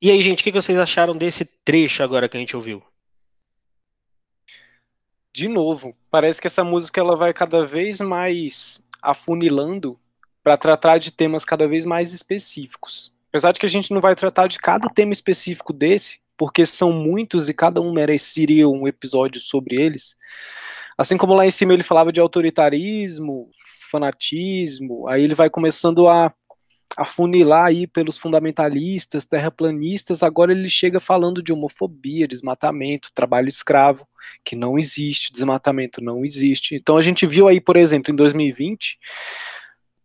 E 0.00 0.10
aí, 0.10 0.22
gente, 0.22 0.40
o 0.40 0.44
que 0.44 0.52
vocês 0.52 0.78
acharam 0.78 1.16
desse 1.16 1.44
trecho 1.64 2.02
agora 2.02 2.28
que 2.28 2.36
a 2.36 2.40
gente 2.40 2.54
ouviu? 2.54 2.82
De 5.38 5.46
novo, 5.46 5.94
parece 6.10 6.40
que 6.40 6.48
essa 6.48 6.64
música 6.64 7.00
ela 7.00 7.14
vai 7.14 7.32
cada 7.32 7.64
vez 7.64 8.00
mais 8.00 8.84
afunilando 9.00 9.96
para 10.42 10.56
tratar 10.56 10.98
de 10.98 11.12
temas 11.12 11.44
cada 11.44 11.68
vez 11.68 11.84
mais 11.86 12.12
específicos. 12.12 13.14
Apesar 13.28 13.52
de 13.52 13.60
que 13.60 13.66
a 13.66 13.68
gente 13.68 13.94
não 13.94 14.00
vai 14.00 14.16
tratar 14.16 14.48
de 14.48 14.58
cada 14.58 14.88
tema 14.88 15.12
específico 15.12 15.72
desse, 15.72 16.18
porque 16.36 16.66
são 16.66 16.90
muitos 16.90 17.48
e 17.48 17.54
cada 17.54 17.80
um 17.80 17.92
mereceria 17.92 18.68
um 18.68 18.88
episódio 18.88 19.40
sobre 19.40 19.80
eles. 19.80 20.16
Assim 20.96 21.16
como 21.16 21.34
lá 21.34 21.46
em 21.46 21.52
cima 21.52 21.72
ele 21.72 21.84
falava 21.84 22.10
de 22.12 22.18
autoritarismo, 22.18 23.48
fanatismo, 23.92 25.06
aí 25.06 25.22
ele 25.22 25.36
vai 25.36 25.48
começando 25.48 26.08
a 26.08 26.34
afunilar 26.98 27.66
aí 27.66 27.86
pelos 27.86 28.18
fundamentalistas, 28.18 29.24
terraplanistas, 29.24 30.22
agora 30.22 30.50
ele 30.50 30.68
chega 30.68 30.98
falando 30.98 31.40
de 31.40 31.52
homofobia, 31.52 32.26
desmatamento, 32.26 33.12
trabalho 33.14 33.48
escravo, 33.48 34.06
que 34.44 34.56
não 34.56 34.76
existe, 34.76 35.32
desmatamento 35.32 36.02
não 36.02 36.24
existe. 36.24 36.74
Então 36.74 36.96
a 36.96 37.02
gente 37.02 37.24
viu 37.24 37.46
aí, 37.46 37.60
por 37.60 37.76
exemplo, 37.76 38.12
em 38.12 38.16
2020, 38.16 38.98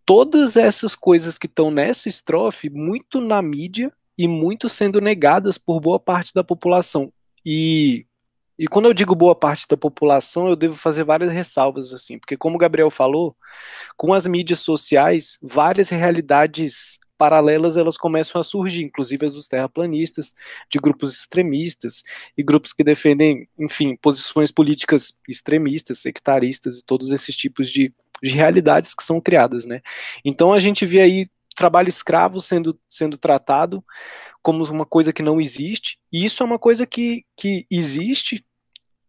todas 0.06 0.56
essas 0.56 0.96
coisas 0.96 1.38
que 1.40 1.48
estão 1.48 1.72
nessa 1.72 2.08
estrofe 2.08 2.70
muito 2.70 3.20
na 3.20 3.42
mídia 3.42 3.92
e 4.16 4.28
muito 4.28 4.70
sendo 4.70 5.02
negadas 5.02 5.58
por 5.58 5.80
boa 5.80 6.00
parte 6.00 6.32
da 6.32 6.44
população. 6.44 7.12
E 7.44 8.06
e 8.58 8.68
quando 8.68 8.86
eu 8.86 8.94
digo 8.94 9.16
boa 9.16 9.36
parte 9.36 9.68
da 9.68 9.76
população, 9.76 10.48
eu 10.48 10.56
devo 10.56 10.76
fazer 10.76 11.04
várias 11.04 11.32
ressalvas, 11.32 11.92
assim, 11.94 12.20
porque 12.20 12.38
como 12.38 12.56
o 12.56 12.60
Gabriel 12.60 12.90
falou, 12.90 13.36
com 13.98 14.14
as 14.14 14.28
mídias 14.28 14.60
sociais, 14.60 15.40
várias 15.42 15.90
realidades 15.90 17.00
paralelas 17.18 17.78
elas 17.78 17.98
começam 17.98 18.40
a 18.40 18.44
surgir, 18.44 18.84
inclusive 18.84 19.26
as 19.26 19.34
dos 19.34 19.48
terraplanistas, 19.48 20.34
de 20.70 20.78
grupos 20.78 21.14
extremistas 21.14 22.04
e 22.38 22.44
grupos 22.44 22.74
que 22.74 22.84
defendem, 22.84 23.48
enfim, 23.58 23.96
posições 23.96 24.52
políticas 24.52 25.14
extremistas, 25.28 26.00
sectaristas 26.00 26.80
e 26.80 26.86
todos 26.86 27.12
esses 27.12 27.36
tipos 27.36 27.70
de, 27.70 27.94
de 28.22 28.32
realidades 28.32 28.94
que 28.94 29.04
são 29.04 29.22
criadas, 29.22 29.66
né? 29.66 29.82
Então 30.24 30.54
a 30.54 30.60
gente 30.60 30.86
vê 30.86 31.02
aí 31.02 31.28
trabalho 31.56 31.90
escravo 31.90 32.42
sendo, 32.42 32.78
sendo 32.90 33.18
tratado 33.18 33.84
como 34.44 34.64
uma 34.70 34.86
coisa 34.86 35.14
que 35.14 35.24
não 35.24 35.42
existe, 35.42 35.98
e 36.12 36.26
isso 36.26 36.44
é 36.44 36.46
uma 36.46 36.60
coisa 36.60 36.86
que, 36.86 37.26
que 37.38 37.66
existe 37.72 38.46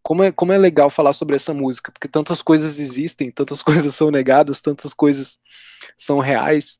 como 0.02 0.22
é, 0.22 0.30
como 0.30 0.52
é 0.52 0.58
legal 0.58 0.90
falar 0.90 1.14
sobre 1.14 1.34
essa 1.34 1.54
música, 1.54 1.90
porque 1.90 2.06
tantas 2.06 2.42
coisas 2.42 2.78
existem, 2.78 3.30
tantas 3.30 3.62
coisas 3.64 3.94
são 3.94 4.10
negadas, 4.10 4.60
tantas 4.60 4.94
coisas 4.94 5.38
são 5.96 6.20
reais. 6.20 6.78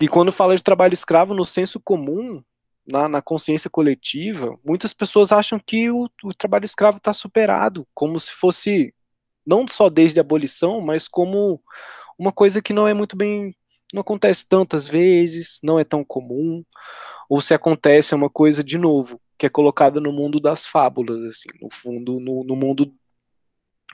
E 0.00 0.08
quando 0.08 0.32
fala 0.32 0.56
de 0.56 0.62
trabalho 0.62 0.94
escravo 0.94 1.34
no 1.34 1.44
senso 1.44 1.80
comum, 1.80 2.42
na, 2.86 3.08
na 3.08 3.20
consciência 3.22 3.68
coletiva, 3.68 4.58
muitas 4.64 4.94
pessoas 4.94 5.32
acham 5.32 5.58
que 5.58 5.90
o, 5.90 6.08
o 6.24 6.34
trabalho 6.34 6.64
escravo 6.64 6.98
está 6.98 7.12
superado, 7.12 7.86
como 7.92 8.18
se 8.18 8.30
fosse, 8.32 8.94
não 9.46 9.66
só 9.68 9.90
desde 9.90 10.20
a 10.20 10.22
abolição, 10.22 10.80
mas 10.80 11.08
como 11.08 11.60
uma 12.18 12.32
coisa 12.32 12.62
que 12.62 12.72
não 12.72 12.86
é 12.86 12.94
muito 12.94 13.16
bem. 13.16 13.54
não 13.92 14.02
acontece 14.02 14.46
tantas 14.48 14.86
vezes, 14.86 15.58
não 15.62 15.78
é 15.78 15.84
tão 15.84 16.04
comum, 16.04 16.64
ou 17.30 17.40
se 17.40 17.54
acontece 17.54 18.12
uma 18.12 18.28
coisa, 18.28 18.64
de 18.64 18.76
novo, 18.76 19.20
que 19.38 19.46
é 19.46 19.48
colocada 19.48 20.00
no 20.00 20.12
mundo 20.12 20.40
das 20.40 20.66
fábulas, 20.66 21.22
assim, 21.22 21.48
no 21.62 21.72
fundo, 21.72 22.18
no, 22.18 22.42
no 22.42 22.56
mundo 22.56 22.92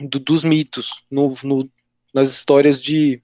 do, 0.00 0.18
dos 0.18 0.42
mitos, 0.42 1.04
no, 1.10 1.28
no, 1.42 1.70
nas 2.14 2.30
histórias 2.30 2.80
de 2.80 3.20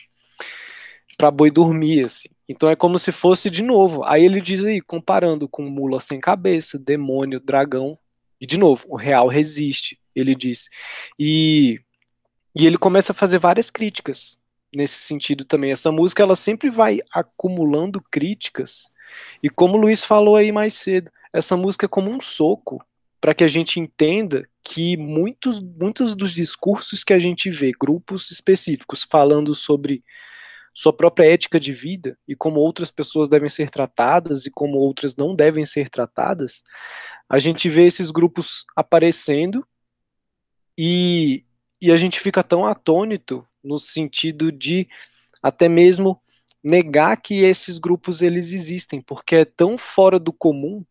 para 1.16 1.30
boi 1.30 1.50
dormir, 1.50 2.04
assim. 2.04 2.28
Então 2.46 2.68
é 2.68 2.76
como 2.76 2.98
se 2.98 3.10
fosse 3.10 3.48
de 3.48 3.62
novo. 3.62 4.04
Aí 4.04 4.22
ele 4.22 4.42
diz 4.42 4.62
aí, 4.62 4.82
comparando 4.82 5.48
com 5.48 5.62
mula 5.62 5.98
sem 5.98 6.20
cabeça, 6.20 6.78
demônio, 6.78 7.40
dragão, 7.40 7.98
e 8.38 8.46
de 8.46 8.58
novo, 8.58 8.84
o 8.88 8.96
real 8.96 9.28
resiste, 9.28 9.98
ele 10.14 10.34
diz. 10.34 10.68
E, 11.18 11.80
e 12.54 12.66
ele 12.66 12.76
começa 12.76 13.12
a 13.12 13.14
fazer 13.14 13.38
várias 13.38 13.70
críticas 13.70 14.36
nesse 14.74 14.96
sentido 14.96 15.44
também. 15.44 15.72
Essa 15.72 15.90
música 15.90 16.22
ela 16.22 16.36
sempre 16.36 16.68
vai 16.68 16.98
acumulando 17.14 18.02
críticas. 18.10 18.90
E 19.42 19.48
como 19.48 19.76
o 19.76 19.80
Luiz 19.80 20.04
falou 20.04 20.36
aí 20.36 20.52
mais 20.52 20.74
cedo, 20.74 21.10
essa 21.32 21.56
música 21.56 21.86
é 21.86 21.88
como 21.88 22.10
um 22.10 22.20
soco 22.20 22.84
para 23.20 23.34
que 23.34 23.44
a 23.44 23.48
gente 23.48 23.78
entenda 23.78 24.48
que 24.62 24.96
muitos, 24.96 25.60
muitos 25.60 26.14
dos 26.14 26.32
discursos 26.32 27.04
que 27.04 27.12
a 27.12 27.18
gente 27.18 27.50
vê, 27.50 27.72
grupos 27.72 28.30
específicos 28.30 29.06
falando 29.08 29.54
sobre 29.54 30.02
sua 30.74 30.92
própria 30.92 31.26
ética 31.26 31.60
de 31.60 31.72
vida 31.72 32.18
e 32.26 32.34
como 32.34 32.58
outras 32.58 32.90
pessoas 32.90 33.28
devem 33.28 33.48
ser 33.48 33.70
tratadas 33.70 34.46
e 34.46 34.50
como 34.50 34.78
outras 34.78 35.14
não 35.16 35.34
devem 35.34 35.66
ser 35.66 35.88
tratadas, 35.88 36.62
a 37.28 37.38
gente 37.38 37.68
vê 37.68 37.86
esses 37.86 38.10
grupos 38.10 38.64
aparecendo 38.74 39.66
e, 40.76 41.44
e 41.80 41.92
a 41.92 41.96
gente 41.96 42.18
fica 42.18 42.42
tão 42.42 42.64
atônito 42.64 43.46
no 43.62 43.78
sentido 43.78 44.50
de 44.50 44.88
até 45.42 45.68
mesmo 45.68 46.20
negar 46.62 47.16
que 47.20 47.42
esses 47.42 47.78
grupos 47.78 48.22
eles 48.22 48.52
existem, 48.52 49.00
porque 49.00 49.36
é 49.36 49.44
tão 49.44 49.76
fora 49.76 50.18
do 50.18 50.32
comum 50.32 50.84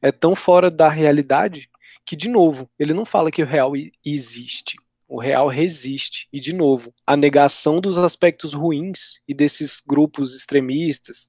é 0.00 0.10
tão 0.10 0.34
fora 0.34 0.70
da 0.70 0.88
realidade 0.88 1.70
que, 2.04 2.16
de 2.16 2.28
novo, 2.28 2.70
ele 2.78 2.94
não 2.94 3.04
fala 3.04 3.30
que 3.30 3.42
o 3.42 3.46
real 3.46 3.72
existe. 4.04 4.76
O 5.08 5.18
real 5.18 5.48
resiste. 5.48 6.28
E, 6.32 6.40
de 6.40 6.54
novo, 6.54 6.94
a 7.06 7.16
negação 7.16 7.80
dos 7.80 7.98
aspectos 7.98 8.54
ruins 8.54 9.20
e 9.26 9.34
desses 9.34 9.80
grupos 9.84 10.36
extremistas, 10.36 11.26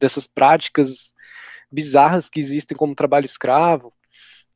dessas 0.00 0.26
práticas 0.26 1.14
bizarras 1.70 2.28
que 2.28 2.38
existem 2.38 2.76
como 2.76 2.94
trabalho 2.94 3.24
escravo, 3.24 3.92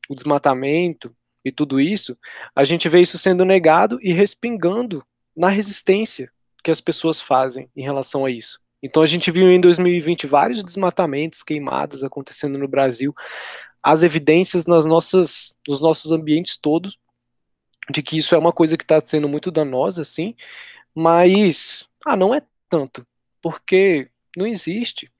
o 0.09 0.15
desmatamento 0.15 1.15
e 1.43 1.51
tudo 1.51 1.79
isso, 1.79 2.17
a 2.55 2.63
gente 2.63 2.87
vê 2.87 3.01
isso 3.01 3.17
sendo 3.17 3.43
negado 3.43 3.99
e 4.01 4.13
respingando 4.13 5.03
na 5.35 5.49
resistência 5.49 6.31
que 6.63 6.71
as 6.71 6.81
pessoas 6.81 7.19
fazem 7.19 7.69
em 7.75 7.81
relação 7.81 8.25
a 8.25 8.31
isso. 8.31 8.59
Então 8.81 9.01
a 9.01 9.05
gente 9.05 9.31
viu 9.31 9.51
em 9.51 9.59
2020 9.59 10.27
vários 10.27 10.63
desmatamentos, 10.63 11.43
queimadas 11.43 12.03
acontecendo 12.03 12.57
no 12.57 12.67
Brasil, 12.67 13.13
as 13.81 14.03
evidências 14.03 14.65
nas 14.65 14.85
nossas, 14.85 15.55
nos 15.67 15.79
nossos 15.79 16.11
ambientes 16.11 16.57
todos 16.57 16.97
de 17.89 18.01
que 18.01 18.17
isso 18.17 18.35
é 18.35 18.37
uma 18.37 18.51
coisa 18.51 18.77
que 18.77 18.83
está 18.83 18.99
sendo 19.03 19.29
muito 19.29 19.49
danosa, 19.49 20.01
assim, 20.01 20.35
mas 20.93 21.87
ah, 22.05 22.17
não 22.17 22.33
é 22.33 22.41
tanto, 22.69 23.05
porque 23.41 24.09
não 24.35 24.45
existe. 24.45 25.11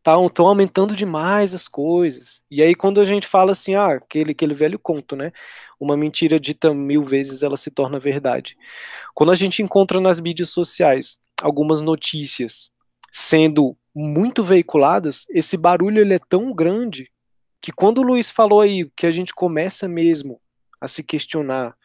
Estão 0.00 0.28
tá, 0.30 0.42
aumentando 0.42 0.96
demais 0.96 1.54
as 1.54 1.68
coisas. 1.68 2.42
E 2.50 2.62
aí, 2.62 2.74
quando 2.74 3.00
a 3.02 3.04
gente 3.04 3.26
fala 3.26 3.52
assim, 3.52 3.74
ah, 3.74 3.96
aquele, 3.96 4.32
aquele 4.32 4.54
velho 4.54 4.78
conto, 4.78 5.14
né? 5.14 5.30
Uma 5.78 5.94
mentira 5.94 6.40
dita 6.40 6.72
mil 6.72 7.04
vezes, 7.04 7.42
ela 7.42 7.56
se 7.56 7.70
torna 7.70 7.98
verdade. 7.98 8.56
Quando 9.14 9.30
a 9.30 9.34
gente 9.34 9.62
encontra 9.62 10.00
nas 10.00 10.18
mídias 10.18 10.48
sociais 10.48 11.18
algumas 11.42 11.82
notícias 11.82 12.70
sendo 13.12 13.76
muito 13.94 14.42
veiculadas, 14.42 15.26
esse 15.28 15.56
barulho 15.56 16.00
ele 16.00 16.14
é 16.14 16.20
tão 16.28 16.54
grande 16.54 17.10
que 17.60 17.70
quando 17.70 17.98
o 17.98 18.02
Luiz 18.02 18.30
falou 18.30 18.62
aí 18.62 18.90
que 18.96 19.06
a 19.06 19.10
gente 19.10 19.34
começa 19.34 19.86
mesmo 19.86 20.40
a 20.80 20.88
se 20.88 21.02
questionar 21.02 21.76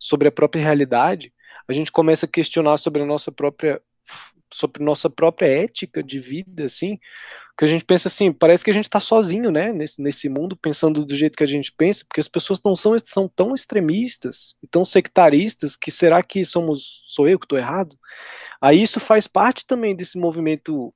sobre 0.00 0.26
a 0.26 0.32
própria 0.32 0.62
realidade, 0.62 1.32
a 1.68 1.72
gente 1.72 1.92
começa 1.92 2.26
a 2.26 2.28
questionar 2.28 2.76
sobre 2.76 3.02
a 3.02 3.06
nossa 3.06 3.30
própria 3.30 3.80
sobre 4.52 4.84
nossa 4.84 5.08
própria 5.08 5.46
ética 5.46 6.02
de 6.02 6.18
vida, 6.18 6.66
assim, 6.66 6.98
que 7.56 7.64
a 7.64 7.68
gente 7.68 7.84
pensa 7.84 8.08
assim, 8.08 8.32
parece 8.32 8.64
que 8.64 8.70
a 8.70 8.74
gente 8.74 8.84
está 8.84 8.98
sozinho, 8.98 9.50
né, 9.50 9.72
nesse, 9.72 10.00
nesse 10.00 10.28
mundo, 10.28 10.56
pensando 10.56 11.04
do 11.04 11.14
jeito 11.14 11.36
que 11.36 11.44
a 11.44 11.46
gente 11.46 11.70
pensa, 11.72 12.04
porque 12.04 12.20
as 12.20 12.28
pessoas 12.28 12.60
não 12.64 12.74
são, 12.74 12.96
são 13.04 13.28
tão 13.28 13.54
extremistas 13.54 14.56
tão 14.70 14.84
sectaristas 14.84 15.76
que 15.76 15.90
será 15.90 16.22
que 16.22 16.44
somos, 16.44 17.02
sou 17.06 17.28
eu 17.28 17.38
que 17.38 17.44
estou 17.44 17.58
errado? 17.58 17.96
Aí 18.60 18.82
isso 18.82 18.98
faz 18.98 19.26
parte 19.26 19.66
também 19.66 19.94
desse 19.94 20.18
movimento 20.18 20.94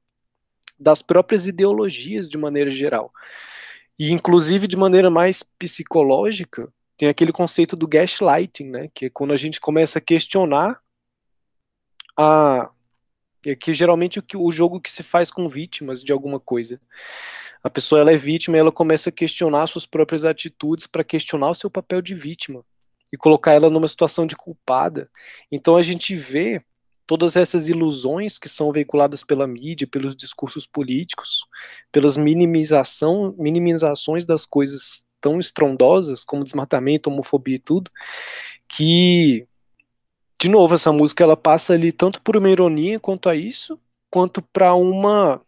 das 0.78 1.02
próprias 1.02 1.46
ideologias 1.46 2.28
de 2.28 2.38
maneira 2.38 2.70
geral. 2.70 3.12
E 3.98 4.10
inclusive 4.12 4.66
de 4.66 4.76
maneira 4.76 5.10
mais 5.10 5.42
psicológica, 5.42 6.72
tem 6.96 7.08
aquele 7.08 7.32
conceito 7.32 7.76
do 7.76 7.86
gaslighting, 7.86 8.70
né, 8.70 8.88
que 8.94 9.06
é 9.06 9.10
quando 9.10 9.32
a 9.32 9.36
gente 9.36 9.60
começa 9.60 9.98
a 9.98 10.02
questionar 10.02 10.80
a 12.16 12.70
que 13.60 13.74
geralmente 13.74 14.18
o, 14.18 14.22
que, 14.22 14.36
o 14.36 14.50
jogo 14.50 14.80
que 14.80 14.90
se 14.90 15.02
faz 15.02 15.30
com 15.30 15.48
vítimas 15.48 16.02
de 16.02 16.12
alguma 16.12 16.40
coisa. 16.40 16.80
A 17.62 17.70
pessoa 17.70 18.00
ela 18.00 18.12
é 18.12 18.16
vítima 18.16 18.56
e 18.56 18.60
ela 18.60 18.72
começa 18.72 19.08
a 19.08 19.12
questionar 19.12 19.66
suas 19.66 19.86
próprias 19.86 20.24
atitudes 20.24 20.86
para 20.86 21.04
questionar 21.04 21.50
o 21.50 21.54
seu 21.54 21.70
papel 21.70 22.00
de 22.00 22.14
vítima 22.14 22.64
e 23.12 23.16
colocar 23.16 23.52
ela 23.52 23.70
numa 23.70 23.88
situação 23.88 24.26
de 24.26 24.36
culpada. 24.36 25.10
Então 25.50 25.76
a 25.76 25.82
gente 25.82 26.14
vê 26.14 26.62
todas 27.06 27.36
essas 27.36 27.68
ilusões 27.68 28.38
que 28.38 28.48
são 28.48 28.72
veiculadas 28.72 29.22
pela 29.22 29.46
mídia, 29.46 29.86
pelos 29.86 30.16
discursos 30.16 30.66
políticos, 30.66 31.46
pelas 31.92 32.16
minimização, 32.16 33.34
minimizações 33.38 34.26
das 34.26 34.44
coisas 34.44 35.04
tão 35.20 35.38
estrondosas 35.38 36.24
como 36.24 36.44
desmatamento, 36.44 37.08
homofobia 37.08 37.56
e 37.56 37.60
tudo, 37.60 37.90
que 38.68 39.46
de 40.38 40.48
novo, 40.50 40.74
essa 40.74 40.92
música 40.92 41.24
ela 41.24 41.36
passa 41.36 41.72
ali 41.72 41.90
tanto 41.92 42.20
por 42.20 42.36
uma 42.36 42.50
ironia 42.50 43.00
quanto 43.00 43.28
a 43.28 43.34
isso, 43.34 43.80
quanto 44.10 44.42
para 44.42 44.74
uma 44.74 45.42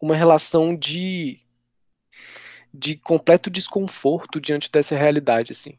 uma 0.00 0.16
relação 0.16 0.74
de 0.76 1.40
de 2.74 2.96
completo 2.96 3.50
desconforto 3.50 4.40
diante 4.40 4.70
dessa 4.70 4.96
realidade, 4.96 5.52
assim. 5.52 5.78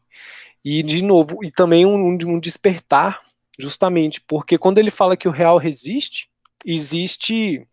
E 0.64 0.82
de 0.82 1.02
novo, 1.02 1.44
e 1.44 1.50
também 1.50 1.84
um, 1.86 1.96
um 2.10 2.40
despertar, 2.40 3.22
justamente, 3.58 4.20
porque 4.20 4.56
quando 4.58 4.78
ele 4.78 4.90
fala 4.90 5.16
que 5.16 5.28
o 5.28 5.32
real 5.32 5.58
resiste, 5.58 6.28
existe 6.64 7.66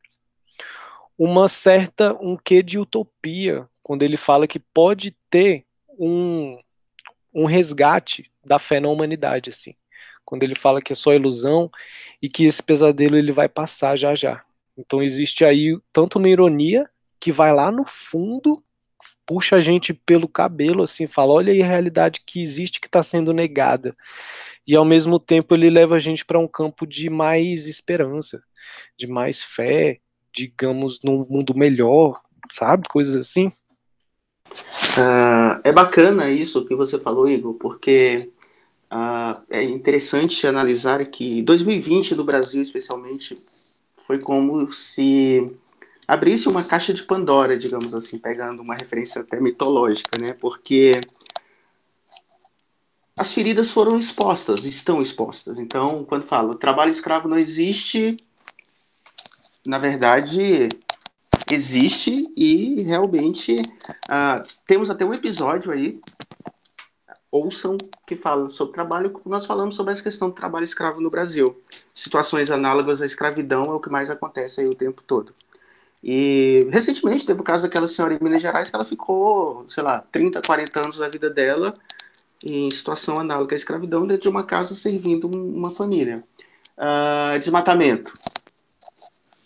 uma 1.18 1.48
certa 1.50 2.14
um 2.22 2.38
quê 2.38 2.64
de 2.64 2.80
utopia 2.80 3.68
quando 3.84 4.04
ele 4.04 4.18
fala 4.18 4.48
que 4.48 4.60
pode 4.60 5.12
ter 5.30 5.66
um, 6.00 6.60
um 7.34 7.46
resgate 7.46 8.32
da 8.46 8.60
fé 8.60 8.80
na 8.80 8.90
humanidade, 8.90 9.50
assim 9.50 9.76
quando 10.26 10.44
ele 10.44 10.56
fala 10.56 10.82
que 10.82 10.94
é 10.94 10.96
só 10.96 11.14
ilusão 11.14 11.70
e 12.22 12.30
que 12.30 12.46
esse 12.46 12.62
pesadelo 12.62 13.18
ele 13.18 13.32
vai 13.32 13.50
passar 13.50 13.98
já 13.98 14.16
já. 14.16 14.44
Então 14.78 15.02
existe 15.02 15.44
aí 15.44 15.78
tanto 15.92 16.18
uma 16.18 16.30
ironia 16.30 16.90
que 17.20 17.32
vai 17.32 17.54
lá 17.54 17.72
no 17.72 17.86
fundo, 17.86 18.64
puxa 19.26 19.58
a 19.58 19.62
gente 19.62 19.94
pelo 19.94 20.28
cabelo, 20.28 20.84
assim, 20.84 21.08
fala: 21.08 21.34
olha 21.34 21.54
aí 21.54 21.62
a 21.62 21.68
realidade 21.68 22.22
que 22.26 22.42
existe 22.42 22.80
que 22.80 22.88
está 22.88 23.04
sendo 23.04 23.34
negada. 23.34 23.96
E 24.66 24.76
ao 24.76 24.86
mesmo 24.86 25.20
tempo 25.20 25.54
ele 25.54 25.70
leva 25.70 25.96
a 25.96 26.00
gente 26.00 26.26
para 26.26 26.40
um 26.40 26.48
campo 26.48 26.86
de 26.86 27.10
mais 27.10 27.68
esperança, 27.68 28.42
de 28.98 29.08
mais 29.08 29.42
fé, 29.42 30.00
digamos, 30.34 31.02
num 31.04 31.26
mundo 31.30 31.56
melhor, 31.56 32.22
sabe? 32.52 32.88
Coisas 32.88 33.16
assim. 33.16 33.52
Uh, 34.98 35.62
é 35.64 35.72
bacana 35.72 36.30
isso 36.30 36.66
que 36.66 36.76
você 36.76 37.00
falou, 37.00 37.28
Igor, 37.28 37.54
porque 37.56 38.30
Uh, 38.92 39.42
é 39.50 39.64
interessante 39.64 40.46
analisar 40.46 41.06
que 41.06 41.42
2020 41.44 42.14
no 42.14 42.26
Brasil, 42.26 42.62
especialmente, 42.62 43.42
foi 44.06 44.20
como 44.20 44.70
se 44.74 45.56
abrisse 46.06 46.50
uma 46.50 46.62
caixa 46.62 46.94
de 46.94 47.04
Pandora, 47.04 47.58
digamos 47.58 47.96
assim, 47.96 48.18
pegando 48.18 48.62
uma 48.62 48.76
referência 48.76 49.22
até 49.22 49.40
mitológica, 49.40 50.20
né? 50.20 50.34
Porque 50.34 51.00
as 53.16 53.34
feridas 53.34 53.72
foram 53.72 53.98
expostas, 53.98 54.66
estão 54.66 55.02
expostas. 55.02 55.58
Então, 55.58 56.04
quando 56.04 56.28
falo 56.28 56.56
trabalho 56.56 56.92
escravo 56.92 57.30
não 57.30 57.38
existe, 57.38 58.18
na 59.66 59.78
verdade 59.78 60.68
existe 61.50 62.32
e 62.36 62.82
realmente 62.84 63.62
uh, 63.62 64.42
temos 64.66 64.90
até 64.90 65.06
um 65.06 65.14
episódio 65.14 65.72
aí 65.72 66.00
ouçam 67.32 67.78
que 68.06 68.16
fala 68.16 68.50
sobre 68.50 68.74
trabalho, 68.74 69.20
nós 69.26 69.46
falamos 69.46 69.76
sobre 69.76 69.94
essa 69.94 70.04
questão 70.04 70.30
do 70.30 70.36
trabalho 70.36 70.66
escravo 70.66 71.00
no 71.00 71.10
Brasil. 71.10 71.60
Situações 71.96 72.52
análogas 72.52 73.02
à 73.02 73.06
escravidão 73.06 73.64
é 73.64 73.74
o 73.74 73.80
que 73.80 73.90
mais 73.90 74.10
acontece 74.10 74.60
aí 74.60 74.68
o 74.68 74.76
tempo 74.76 75.02
todo. 75.02 75.34
E 76.04 76.68
recentemente 76.72 77.26
teve 77.26 77.40
o 77.40 77.44
caso 77.44 77.64
daquela 77.64 77.88
senhora 77.88 78.14
em 78.14 78.20
Minas 78.22 78.42
Gerais 78.42 78.70
que 78.70 78.76
ela 78.76 78.84
ficou, 78.84 79.66
sei 79.70 79.84
lá, 79.84 80.04
30, 80.12 80.42
40 80.42 80.80
anos 80.80 80.98
da 80.98 81.08
vida 81.08 81.30
dela 81.30 81.76
em 82.44 82.70
situação 82.72 83.20
análoga 83.20 83.56
à 83.56 83.58
escravidão 83.58 84.06
dentro 84.06 84.24
de 84.24 84.30
uma 84.30 84.44
casa 84.44 84.74
servindo 84.74 85.28
uma 85.28 85.72
família. 85.72 86.24
Uh, 86.76 87.40
desmatamento. 87.40 88.14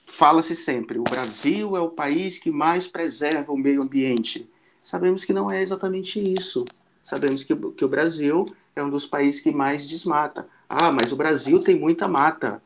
Fala-se 0.05 0.55
sempre, 0.55 0.97
o 0.97 1.03
Brasil 1.03 1.75
é 1.75 1.81
o 1.81 1.89
país 1.89 2.37
que 2.37 2.49
mais 2.49 2.87
preserva 2.87 3.51
o 3.51 3.57
meio 3.57 3.81
ambiente. 3.81 4.49
Sabemos 4.81 5.25
que 5.25 5.33
não 5.33 5.51
é 5.51 5.61
exatamente 5.61 6.21
isso. 6.39 6.65
Sabemos 7.05 7.43
que, 7.43 7.55
que 7.55 7.85
o 7.85 7.87
Brasil 7.87 8.47
é 8.75 8.83
um 8.83 8.89
dos 8.89 9.05
países 9.05 9.39
que 9.39 9.51
mais 9.51 9.87
desmata. 9.87 10.47
Ah, 10.67 10.91
mas 10.91 11.11
o 11.11 11.15
Brasil 11.15 11.59
tem 11.59 11.79
muita 11.79 12.07
mata. 12.07 12.59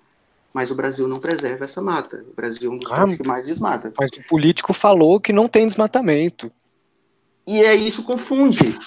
Mas 0.54 0.72
o 0.72 0.76
Brasil 0.76 1.10
não 1.10 1.20
preserva 1.20 1.66
essa 1.66 1.82
mata. 1.82 2.26
O 2.32 2.34
Brasil 2.34 2.72
é 2.72 2.74
um 2.74 2.78
dos 2.78 2.90
ah, 2.90 2.96
países 2.96 3.18
que 3.18 3.28
mais 3.28 3.46
desmata. 3.46 3.94
Mas 4.00 4.12
o 4.12 4.24
político 4.30 4.72
falou 4.72 5.20
que 5.20 5.34
não 5.34 5.50
tem 5.50 5.68
desmatamento. 5.68 6.50
E 7.46 7.62
é 7.62 7.76
isso 7.76 8.02
confunde. 8.04 8.80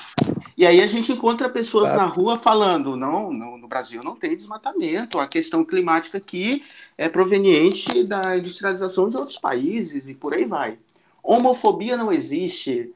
E 0.57 0.65
aí 0.65 0.81
a 0.81 0.87
gente 0.87 1.13
encontra 1.13 1.51
pessoas 1.51 1.93
claro. 1.93 2.09
na 2.09 2.15
rua 2.15 2.39
falando, 2.39 2.97
não, 2.97 3.31
no, 3.31 3.59
no, 3.59 3.69
Brasil 3.69 4.03
não 4.03 4.17
tem 4.17 4.35
desmatamento, 4.35 5.19
a 5.19 5.27
questão 5.27 5.65
climática 5.65 6.19
aqui 6.19 6.63
é 6.97 7.09
proveniente 7.09 8.05
da 8.05 8.39
industrialização 8.39 9.09
de 9.09 9.17
outros 9.17 9.37
países 9.37 10.09
e 10.09 10.15
por 10.15 10.33
aí 10.33 10.45
vai. 10.45 10.79
Homofobia 11.23 11.97
não 11.97 12.11
existe. 12.11 12.93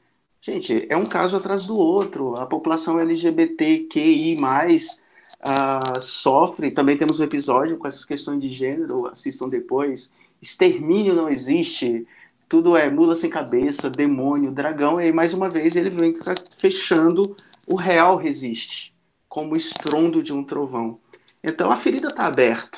Gente, 0.47 0.87
é 0.87 0.95
um 0.95 1.03
caso 1.03 1.35
atrás 1.35 1.65
do 1.65 1.75
outro. 1.75 2.37
A 2.37 2.45
população 2.45 2.97
LGBTQI+, 2.97 4.39
uh, 4.39 5.99
sofre. 5.99 6.71
Também 6.71 6.95
temos 6.95 7.19
um 7.19 7.23
episódio 7.25 7.75
com 7.77 7.85
essas 7.85 8.05
questões 8.05 8.39
de 8.39 8.47
gênero, 8.47 9.07
assistam 9.07 9.49
depois. 9.49 10.09
Extermínio 10.41 11.13
não 11.13 11.27
existe 11.27 12.07
tudo 12.47 12.77
é 12.77 12.89
mula 12.89 13.13
sem 13.17 13.29
cabeça, 13.29 13.89
demônio, 13.89 14.49
dragão, 14.49 15.01
e 15.01 15.11
mais 15.11 15.33
uma 15.33 15.49
vez 15.49 15.75
ele 15.75 15.89
vem 15.89 16.15
fechando 16.55 17.35
o 17.65 17.75
real 17.75 18.15
resiste, 18.15 18.95
como 19.27 19.53
o 19.53 19.57
estrondo 19.57 20.23
de 20.23 20.31
um 20.31 20.45
trovão. 20.45 20.97
Então 21.43 21.69
a 21.69 21.75
ferida 21.75 22.07
está 22.07 22.25
aberta. 22.25 22.77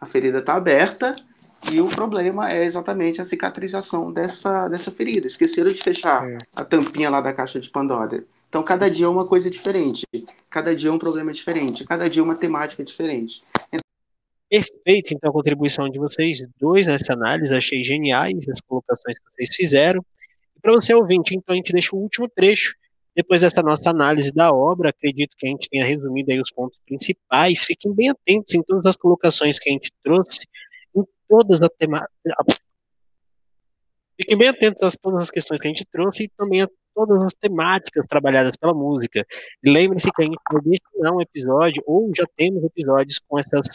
A 0.00 0.06
ferida 0.06 0.38
está 0.38 0.54
aberta 0.54 1.16
e 1.72 1.80
o 1.80 1.88
problema 1.88 2.50
é 2.50 2.64
exatamente 2.64 3.20
a 3.20 3.24
cicatrização 3.24 4.12
dessa, 4.12 4.68
dessa 4.68 4.90
ferida. 4.90 5.26
Esqueceram 5.26 5.72
de 5.72 5.82
fechar 5.82 6.28
é. 6.28 6.38
a 6.54 6.64
tampinha 6.64 7.10
lá 7.10 7.20
da 7.20 7.32
caixa 7.32 7.60
de 7.60 7.70
Pandora. 7.70 8.24
Então, 8.48 8.62
cada 8.62 8.88
dia 8.88 9.06
é 9.06 9.08
uma 9.08 9.26
coisa 9.26 9.50
diferente. 9.50 10.06
Cada 10.48 10.74
dia 10.76 10.88
é 10.88 10.92
um 10.92 10.98
problema 10.98 11.32
diferente. 11.32 11.84
Cada 11.84 12.08
dia 12.08 12.22
é 12.22 12.24
uma 12.24 12.36
temática 12.36 12.84
diferente. 12.84 13.42
Perfeito, 14.48 15.12
então, 15.12 15.30
a 15.30 15.32
contribuição 15.32 15.88
de 15.88 15.98
vocês 15.98 16.38
dois 16.60 16.86
nessa 16.86 17.14
análise. 17.14 17.52
Achei 17.52 17.82
geniais 17.82 18.48
as 18.48 18.60
colocações 18.60 19.18
que 19.18 19.24
vocês 19.32 19.56
fizeram. 19.56 20.04
E 20.56 20.60
para 20.60 20.72
você 20.72 20.94
ouvinte, 20.94 21.34
então, 21.34 21.52
a 21.52 21.56
gente 21.56 21.72
deixa 21.72 21.96
o 21.96 21.98
último 21.98 22.28
trecho. 22.28 22.74
Depois 23.16 23.40
dessa 23.40 23.62
nossa 23.62 23.90
análise 23.90 24.32
da 24.32 24.52
obra, 24.52 24.90
acredito 24.90 25.36
que 25.36 25.46
a 25.46 25.50
gente 25.50 25.68
tenha 25.68 25.84
resumido 25.84 26.32
aí 26.32 26.40
os 26.40 26.52
pontos 26.52 26.78
principais. 26.86 27.64
Fiquem 27.64 27.92
bem 27.92 28.10
atentos 28.10 28.54
em 28.54 28.62
todas 28.62 28.86
as 28.86 28.96
colocações 28.96 29.58
que 29.58 29.68
a 29.68 29.72
gente 29.72 29.90
trouxe, 30.02 30.46
todas 31.34 31.60
as 31.60 31.70
temáticas. 31.76 32.10
Fiquem 34.16 34.38
bem 34.38 34.48
atentos 34.48 34.82
a 34.82 34.90
todas 35.02 35.24
as 35.24 35.30
questões 35.30 35.60
que 35.60 35.66
a 35.66 35.70
gente 35.70 35.84
trouxe 35.84 36.24
e 36.24 36.28
também 36.28 36.62
a 36.62 36.68
todas 36.94 37.20
as 37.24 37.34
temáticas 37.34 38.06
trabalhadas 38.06 38.54
pela 38.56 38.72
música. 38.72 39.26
Lembre-se 39.64 40.12
que 40.12 40.22
a 40.22 40.24
gente 40.24 40.38
vai 40.48 40.62
destinar 40.62 41.12
um 41.12 41.20
episódio, 41.20 41.82
ou 41.84 42.12
já 42.14 42.24
temos 42.36 42.62
episódios 42.62 43.18
com 43.26 43.36
essas 43.36 43.66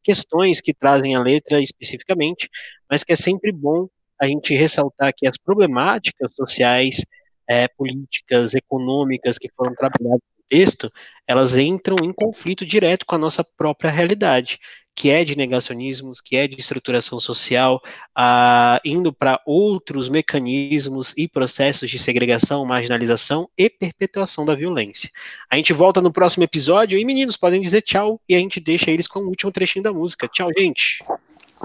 questões 0.00 0.60
que 0.60 0.72
trazem 0.72 1.16
a 1.16 1.20
letra 1.20 1.60
especificamente, 1.60 2.48
mas 2.88 3.02
que 3.02 3.12
é 3.12 3.16
sempre 3.16 3.50
bom 3.50 3.88
a 4.20 4.28
gente 4.28 4.54
ressaltar 4.54 5.12
que 5.16 5.26
as 5.26 5.36
problemáticas 5.36 6.32
sociais, 6.34 7.04
é, 7.48 7.66
políticas, 7.66 8.54
econômicas 8.54 9.38
que 9.38 9.50
foram 9.56 9.74
trabalhadas 9.74 10.22
texto, 10.48 10.90
elas 11.26 11.56
entram 11.56 11.96
em 12.02 12.12
conflito 12.12 12.64
direto 12.64 13.04
com 13.06 13.14
a 13.14 13.18
nossa 13.18 13.44
própria 13.56 13.90
realidade 13.90 14.58
que 14.98 15.10
é 15.10 15.24
de 15.24 15.38
negacionismos, 15.38 16.20
que 16.20 16.36
é 16.36 16.48
de 16.48 16.58
estruturação 16.58 17.20
social, 17.20 17.80
ah, 18.16 18.80
indo 18.84 19.12
para 19.12 19.40
outros 19.46 20.08
mecanismos 20.08 21.14
e 21.16 21.28
processos 21.28 21.88
de 21.88 22.00
segregação, 22.00 22.66
marginalização 22.66 23.48
e 23.56 23.70
perpetuação 23.70 24.44
da 24.44 24.56
violência. 24.56 25.08
A 25.48 25.54
gente 25.54 25.72
volta 25.72 26.00
no 26.00 26.12
próximo 26.12 26.42
episódio 26.42 26.98
e 26.98 27.04
meninos 27.04 27.36
podem 27.36 27.60
dizer 27.60 27.82
tchau 27.82 28.20
e 28.28 28.34
a 28.34 28.38
gente 28.40 28.58
deixa 28.58 28.90
eles 28.90 29.06
com 29.06 29.20
o 29.20 29.28
último 29.28 29.52
trechinho 29.52 29.84
da 29.84 29.92
música. 29.92 30.26
Tchau, 30.26 30.50
gente. 30.58 30.98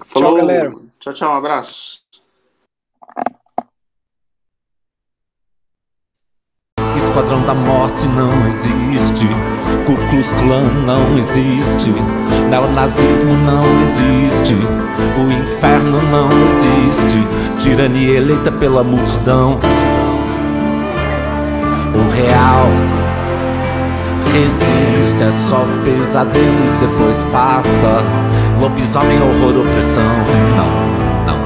Falou, 0.05 0.29
tchau, 0.29 0.37
galera. 0.37 0.75
Tchau, 0.99 1.13
tchau, 1.13 1.33
um 1.33 1.37
abraço. 1.37 2.02
Esquadrão 7.13 7.43
da 7.43 7.53
Morte 7.53 8.07
não 8.07 8.47
existe, 8.47 9.27
Ku 9.85 9.95
Klux 10.09 10.31
Klan 10.31 10.63
não 10.83 11.15
existe, 11.15 11.91
neonazismo 12.49 13.35
não 13.45 13.63
existe, 13.83 14.55
o 14.55 15.31
inferno 15.31 16.01
não 16.09 16.27
existe, 16.31 17.27
tirania 17.59 18.17
eleita 18.17 18.51
pela 18.51 18.83
multidão. 18.83 19.59
O 21.93 22.09
real 22.09 22.65
resiste, 24.33 25.23
é 25.23 25.31
só 25.47 25.63
pesadelo 25.85 26.65
e 26.65 26.87
depois 26.87 27.21
passa. 27.31 28.03
Lobisomem, 28.59 29.21
horror, 29.21 29.61
opressão. 29.61 30.01
Não, 30.57 30.65
não. 31.27 31.43